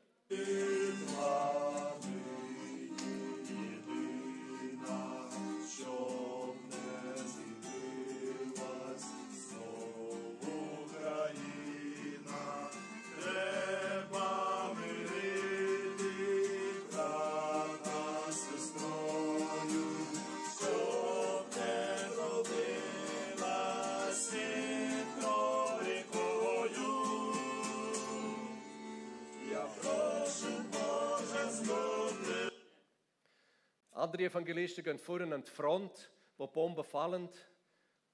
Andere 33.99 34.23
Evangelisten 34.23 34.83
gehen 34.83 34.97
vorne 34.97 35.35
an 35.35 35.43
die 35.43 35.51
Front, 35.51 36.09
wo 36.38 36.47
Bomben 36.47 36.85
fallen. 36.85 37.29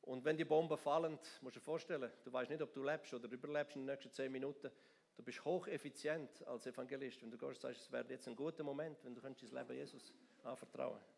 Und 0.01 0.25
wenn 0.25 0.35
die 0.35 0.45
Bomben 0.45 0.77
fallen, 0.77 1.19
musst 1.41 1.55
du 1.55 1.59
dir 1.59 1.63
vorstellen, 1.63 2.11
du 2.23 2.33
weißt 2.33 2.49
nicht, 2.49 2.61
ob 2.63 2.73
du 2.73 2.83
lebst 2.83 3.13
oder 3.13 3.29
überlebst 3.29 3.75
in 3.75 3.83
den 3.83 3.93
nächsten 3.93 4.11
zehn 4.11 4.31
Minuten. 4.31 4.71
Du 5.15 5.23
bist 5.23 5.45
hocheffizient 5.45 6.45
als 6.47 6.65
Evangelist. 6.65 7.21
Wenn 7.21 7.29
du 7.29 7.37
gehst, 7.37 7.61
sagst, 7.61 7.81
es 7.81 7.91
wäre 7.91 8.05
jetzt 8.09 8.27
ein 8.27 8.35
guter 8.35 8.63
Moment, 8.63 8.97
wenn 9.03 9.13
du 9.13 9.21
dein 9.21 9.35
Leben 9.39 9.73
Jesus 9.73 10.11
anvertrauen 10.43 10.97
könntest. 10.97 11.14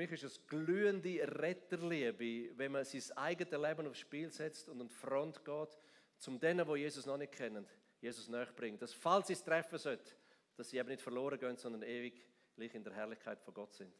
Mich 0.00 0.12
ist 0.12 0.24
es 0.24 0.46
glühende 0.46 1.20
Retterliebe, 1.40 2.56
wenn 2.56 2.72
man 2.72 2.86
sein 2.86 3.18
eigenes 3.18 3.52
Leben 3.52 3.86
aufs 3.86 3.98
Spiel 3.98 4.30
setzt 4.30 4.66
und 4.70 4.80
an 4.80 4.88
die 4.88 4.94
Front 4.94 5.44
geht, 5.44 5.78
zum 6.16 6.40
denen, 6.40 6.66
wo 6.66 6.74
Jesus 6.74 7.04
noch 7.04 7.18
nicht 7.18 7.32
kennen, 7.32 7.66
Jesus 8.00 8.28
nachbringt. 8.28 8.80
Dass, 8.80 8.94
falls 8.94 9.26
sie 9.26 9.34
es 9.34 9.44
treffen 9.44 9.76
sollten, 9.76 10.10
dass 10.56 10.70
sie 10.70 10.78
eben 10.78 10.88
nicht 10.88 11.02
verloren 11.02 11.38
gehen, 11.38 11.56
sondern 11.58 11.82
ewig 11.82 12.14
in 12.56 12.82
der 12.82 12.94
Herrlichkeit 12.94 13.42
von 13.42 13.52
Gott 13.52 13.74
sind. 13.74 13.92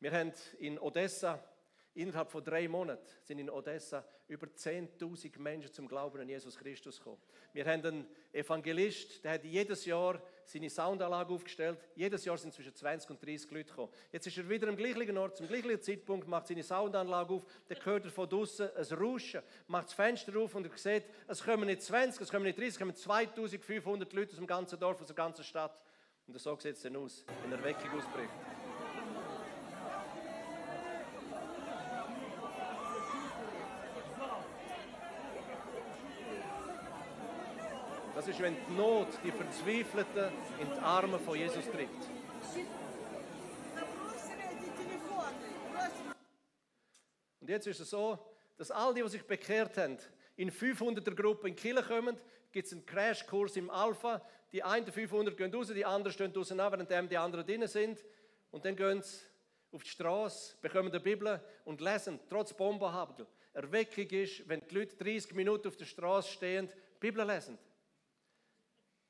Wir 0.00 0.12
haben 0.12 0.32
in 0.58 0.78
Odessa 0.78 1.42
Innerhalb 1.96 2.30
von 2.30 2.44
drei 2.44 2.68
Monaten 2.68 3.02
sind 3.22 3.38
in 3.38 3.48
Odessa 3.48 4.06
über 4.28 4.46
10.000 4.46 5.38
Menschen 5.40 5.72
zum 5.72 5.88
Glauben 5.88 6.20
an 6.20 6.28
Jesus 6.28 6.58
Christus 6.58 6.98
gekommen. 6.98 7.22
Wir 7.54 7.64
haben 7.64 7.82
einen 7.86 8.06
Evangelist, 8.34 9.24
der 9.24 9.32
hat 9.32 9.44
jedes 9.44 9.86
Jahr 9.86 10.22
seine 10.48 10.70
Soundanlage 10.70 11.32
aufgestellt. 11.32 11.78
Jedes 11.94 12.24
Jahr 12.24 12.38
sind 12.38 12.54
zwischen 12.54 12.74
20 12.74 13.10
und 13.10 13.24
30 13.24 13.50
Leute 13.50 13.70
gekommen. 13.70 13.92
Jetzt 14.12 14.26
ist 14.26 14.38
er 14.38 14.48
wieder 14.48 14.68
am 14.68 14.76
gleichen 14.76 15.16
Ort, 15.18 15.36
zum 15.36 15.48
gleichen 15.48 15.80
Zeitpunkt, 15.80 16.28
macht 16.28 16.46
seine 16.46 16.62
Soundanlage 16.62 17.34
auf. 17.34 17.44
Dann 17.68 17.84
hört 17.84 18.04
er 18.04 18.10
von 18.10 18.28
draußen 18.28 18.68
ein 18.76 18.98
Rauschen, 18.98 19.42
macht 19.66 19.86
das 19.86 19.94
Fenster 19.94 20.36
auf 20.38 20.54
und 20.54 20.66
er 20.66 20.78
sieht, 20.78 21.04
es 21.26 21.42
kommen 21.42 21.66
nicht 21.66 21.82
20, 21.82 22.20
es 22.20 22.30
kommen 22.30 22.44
nicht 22.44 22.58
30, 22.58 22.72
es 22.72 22.78
kommen 22.78 22.92
2.500 22.92 24.14
Leute 24.14 24.30
aus 24.30 24.36
dem 24.36 24.46
ganzen 24.46 24.78
Dorf, 24.78 25.00
aus 25.00 25.06
der 25.06 25.16
ganzen 25.16 25.44
Stadt. 25.44 25.80
Und 26.26 26.38
so 26.40 26.56
sieht 26.58 26.74
es 26.74 26.82
dann 26.82 26.96
aus, 26.96 27.24
wenn 27.42 27.52
er 27.52 27.62
Weckung 27.62 27.90
ausbricht. 27.90 28.55
Das 38.26 38.34
ist, 38.34 38.42
wenn 38.42 38.56
die 38.56 38.72
Not, 38.72 39.06
die 39.22 39.30
Verzweifelten 39.30 40.32
in 40.60 40.68
die 40.68 40.80
Arme 40.80 41.16
von 41.16 41.38
Jesus 41.38 41.64
tritt. 41.70 41.88
Und 47.38 47.48
jetzt 47.48 47.68
ist 47.68 47.78
es 47.78 47.88
so, 47.88 48.18
dass 48.56 48.72
all 48.72 48.94
die, 48.94 49.02
die 49.02 49.08
sich 49.10 49.22
bekehrt 49.22 49.78
haben, 49.78 49.96
in 50.34 50.50
500er 50.50 51.14
Gruppe 51.14 51.46
in 51.46 51.54
Kille 51.54 51.84
kommen, 51.84 52.16
gibt 52.50 52.66
es 52.66 52.72
einen 52.72 52.84
Crashkurs 52.84 53.56
im 53.58 53.70
Alpha. 53.70 54.20
Die 54.50 54.60
einen 54.60 54.90
500 54.90 55.36
gehen 55.36 55.54
raus, 55.54 55.68
die 55.72 55.84
anderen 55.84 56.12
stehen 56.12 56.32
draußen 56.32 56.58
an, 56.58 56.84
während 56.88 57.12
die 57.12 57.16
anderen 57.16 57.46
drinnen 57.46 57.68
sind. 57.68 58.04
Und 58.50 58.64
dann 58.64 58.74
gehen 58.74 59.02
sie 59.02 59.20
auf 59.70 59.84
die 59.84 59.90
Straße, 59.90 60.56
bekommen 60.60 60.90
die 60.90 60.98
Bibel 60.98 61.40
und 61.64 61.80
lesen, 61.80 62.18
trotz 62.28 62.52
Bombenhagel. 62.52 63.24
Erweckung 63.52 64.08
ist, 64.10 64.48
wenn 64.48 64.66
die 64.66 64.74
Leute 64.74 64.96
30 64.96 65.32
Minuten 65.32 65.68
auf 65.68 65.76
der 65.76 65.84
Straße 65.84 66.32
stehen, 66.32 66.68
Bibel 66.98 67.24
lesen. 67.24 67.56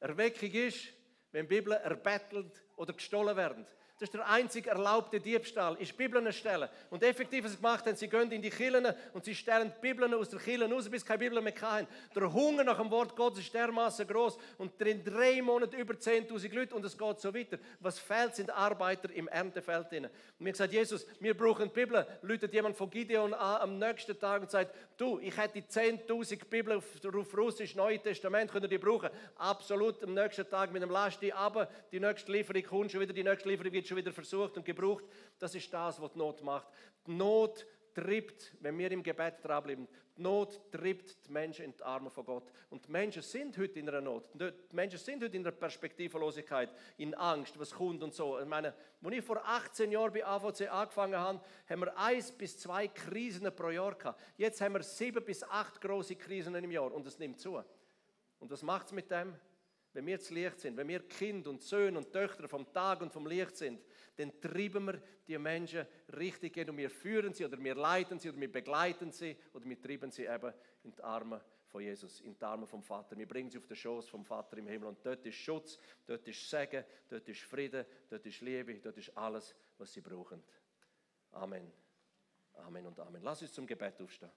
Erweckung 0.01 0.51
ist, 0.51 0.93
wenn 1.33 1.49
Bibeln 1.49 1.81
erbettelt 1.81 2.63
oder 2.77 2.93
gestohlen 2.93 3.37
werden. 3.37 3.67
Das 3.99 4.09
ist 4.09 4.15
der 4.15 4.29
einzig 4.29 4.67
erlaubte 4.67 5.19
Diebstahl, 5.19 5.75
ist 5.77 5.97
Bibeln 5.97 6.31
stellen. 6.31 6.69
Und 6.91 7.03
effektiv, 7.03 7.45
was 7.45 7.53
sie 7.53 7.57
gemacht 7.57 7.87
haben, 7.87 7.97
sie 7.97 8.09
gehen 8.09 8.31
in 8.31 8.43
die 8.43 8.51
Kirchen 8.51 8.87
und 9.15 9.25
sie 9.25 9.35
stellen 9.35 9.73
Bibeln 9.81 10.13
aus 10.13 10.29
der 10.29 10.39
Kirche 10.39 10.71
raus, 10.71 10.87
bis 10.91 11.05
keine 11.05 11.21
Bibel 11.21 11.41
mehr 11.41 11.55
haben. 11.63 11.87
Der 12.15 12.31
Hunger 12.31 12.63
nach 12.63 12.77
dem 12.77 12.91
Wort 12.91 13.17
Gottes 13.17 13.39
ist 13.41 13.55
dermaßen 13.55 14.07
groß 14.07 14.37
und 14.59 14.79
in 14.83 15.03
drei 15.03 15.41
Monaten 15.41 15.77
über 15.77 15.95
10.000 15.95 16.55
Leute 16.55 16.75
und 16.75 16.85
es 16.85 16.99
geht 16.99 17.21
so 17.21 17.35
weiter. 17.35 17.59
Was 17.81 17.99
fehlt, 17.99 18.37
sind 18.37 18.51
Arbeiter 18.51 19.11
im 19.15 19.29
Erntefeld. 19.29 19.87
Und 19.91 20.11
mir 20.41 20.53
gesagt, 20.53 20.75
Jesus, 20.75 21.07
wir 21.21 21.35
brauchen 21.35 21.69
die 21.69 21.81
Bibel. 21.81 22.07
Läutet 22.21 22.53
jemand 22.53 22.77
von 22.77 22.91
Gideon 22.91 23.33
an 23.33 23.63
am 23.63 23.79
nächsten 23.79 24.19
Tag 24.19 24.43
und 24.43 24.51
sagt, 24.51 24.75
du, 24.99 25.19
ich 25.21 25.35
hätte 25.35 25.61
10.000 25.61 26.45
Bibeln 26.51 26.77
auf, 26.77 26.85
auf 27.03 27.37
Russisch, 27.39 27.75
Neue 27.75 27.99
Testament, 27.99 28.53
könnt 28.53 28.67
ihr 28.67 28.69
die 28.69 28.77
brauchen? 28.77 29.09
Absolut, 29.37 30.03
am 30.03 30.13
nächsten 30.13 30.47
Tag 30.51 30.71
mit 30.71 30.83
dem 30.83 30.91
Lasti, 30.91 31.33
aber 31.33 31.67
die 31.91 32.01
nächste 32.01 32.31
Lieferung 32.31 32.63
kommt 32.63 32.93
schon 32.93 33.01
wieder, 33.01 33.15
die 33.15 33.25
nächste 33.25 33.49
Lieferung 33.49 33.73
wird 33.73 33.86
schon 33.87 33.97
wieder 33.97 34.13
versucht 34.13 34.57
und 34.57 34.65
gebraucht. 34.65 35.05
Das 35.39 35.55
ist 35.55 35.73
das, 35.73 36.01
was 36.01 36.13
die 36.13 36.19
Not 36.19 36.43
macht. 36.43 36.69
Die 37.07 37.13
Not 37.13 37.67
treibt, 37.97 38.55
wenn 38.61 38.77
wir 38.77 38.91
im 38.91 39.03
Gebet 39.03 39.37
dranbleiben, 39.43 39.89
die 40.17 40.23
Not 40.23 40.71
treibt 40.71 41.27
die 41.27 41.33
Menschen 41.33 41.65
in 41.65 41.77
die 41.77 41.83
Arme 41.83 42.11
von 42.11 42.25
Gott. 42.25 42.51
Und 42.69 42.87
die 42.87 42.91
Menschen 42.91 43.23
sind 43.23 43.57
heute 43.57 43.81
in 43.81 43.89
einer 43.89 44.03
Not. 44.03 44.29
Die 44.35 44.53
Menschen 44.73 44.99
sind 44.99 45.23
heute 45.23 45.37
in 45.37 45.43
einer 45.43 45.57
Perspektivlosigkeit, 45.57 46.71
in 46.99 47.15
Angst, 47.15 47.59
was 47.59 47.73
kommt 47.73 48.03
und 48.03 48.15
so. 48.15 48.39
Ich 48.39 48.47
meine, 48.47 48.75
als 49.03 49.15
ich 49.15 49.25
vor 49.25 49.41
18 49.43 49.91
Jahren 49.91 50.13
bei 50.13 50.27
AVC 50.27 50.71
angefangen 50.71 51.17
habe, 51.17 51.41
haben 51.69 51.81
wir 51.81 51.97
eins 51.97 52.33
bis 52.33 52.59
zwei 52.59 52.89
Krisen 52.89 53.51
pro 53.55 53.71
Jahr 53.71 53.95
gehabt. 53.95 54.21
Jetzt 54.37 54.61
haben 54.61 54.75
wir 54.75 54.83
sieben 54.83 55.25
bis 55.25 55.43
acht 55.43 55.81
große 55.81 56.17
Krisen 56.17 56.55
im 56.55 56.71
Jahr 56.71 56.93
und 56.93 57.07
es 57.07 57.19
nimmt 57.19 57.41
zu. 57.41 57.63
Und 58.39 58.51
was 58.51 58.63
macht 58.63 58.87
es 58.87 58.93
mit 58.93 59.11
dem? 59.11 59.35
Wenn 59.97 60.07
wir 60.07 60.21
zu 60.21 60.35
Licht 60.35 60.61
sind, 60.61 60.77
wenn 60.77 60.89
wir 60.89 61.01
Kind 61.09 61.47
und 61.47 61.63
Söhne 61.63 61.97
und 61.97 62.13
Töchter 62.13 62.47
vom 62.47 62.71
Tag 62.71 63.01
und 63.01 63.11
vom 63.11 63.27
Licht 63.27 63.57
sind, 63.57 63.81
dann 64.17 64.39
treiben 64.43 64.85
wir 64.85 65.01
die 65.27 65.39
Menschen 65.39 65.87
richtig 66.19 66.69
und 66.69 66.77
wir 66.77 66.91
führen 66.91 67.33
sie 67.33 67.47
oder 67.47 67.59
wir 67.59 67.75
leiten 67.75 68.19
sie 68.19 68.29
oder 68.29 68.39
wir 68.39 68.53
begleiten 68.53 69.11
sie 69.11 69.35
oder 69.55 69.65
wir 69.65 69.81
treiben 69.81 70.11
sie 70.11 70.27
eben 70.27 70.53
in 70.85 70.95
die 70.95 71.03
Arme 71.03 71.41
von 71.67 71.81
Jesus, 71.81 72.21
in 72.21 72.37
die 72.39 72.45
Arme 72.45 72.67
vom 72.67 72.83
Vater. 72.83 73.17
Wir 73.17 73.27
bringen 73.27 73.49
sie 73.49 73.57
auf 73.57 73.67
den 73.67 73.77
Schoß 73.77 74.07
vom 74.09 74.23
Vater 74.23 74.59
im 74.59 74.67
Himmel 74.67 74.89
und 74.89 74.99
dort 75.05 75.25
ist 75.25 75.37
Schutz, 75.37 75.79
dort 76.05 76.29
ist 76.29 76.49
Segen, 76.49 76.85
dort 77.09 77.27
ist 77.27 77.41
Frieden, 77.41 77.87
dort 78.11 78.27
ist 78.27 78.43
Liebe, 78.43 78.75
dort 78.75 78.99
ist 78.99 79.17
alles, 79.17 79.55
was 79.79 79.95
sie 79.95 80.03
brauchen. 80.03 80.43
Amen. 81.33 81.73
Amen 82.53 82.87
und 82.87 83.01
Amen. 83.01 83.23
Lass 83.23 83.41
uns 83.41 83.53
zum 83.53 83.67
Gebet 83.67 84.01
aufstehen. 84.03 84.31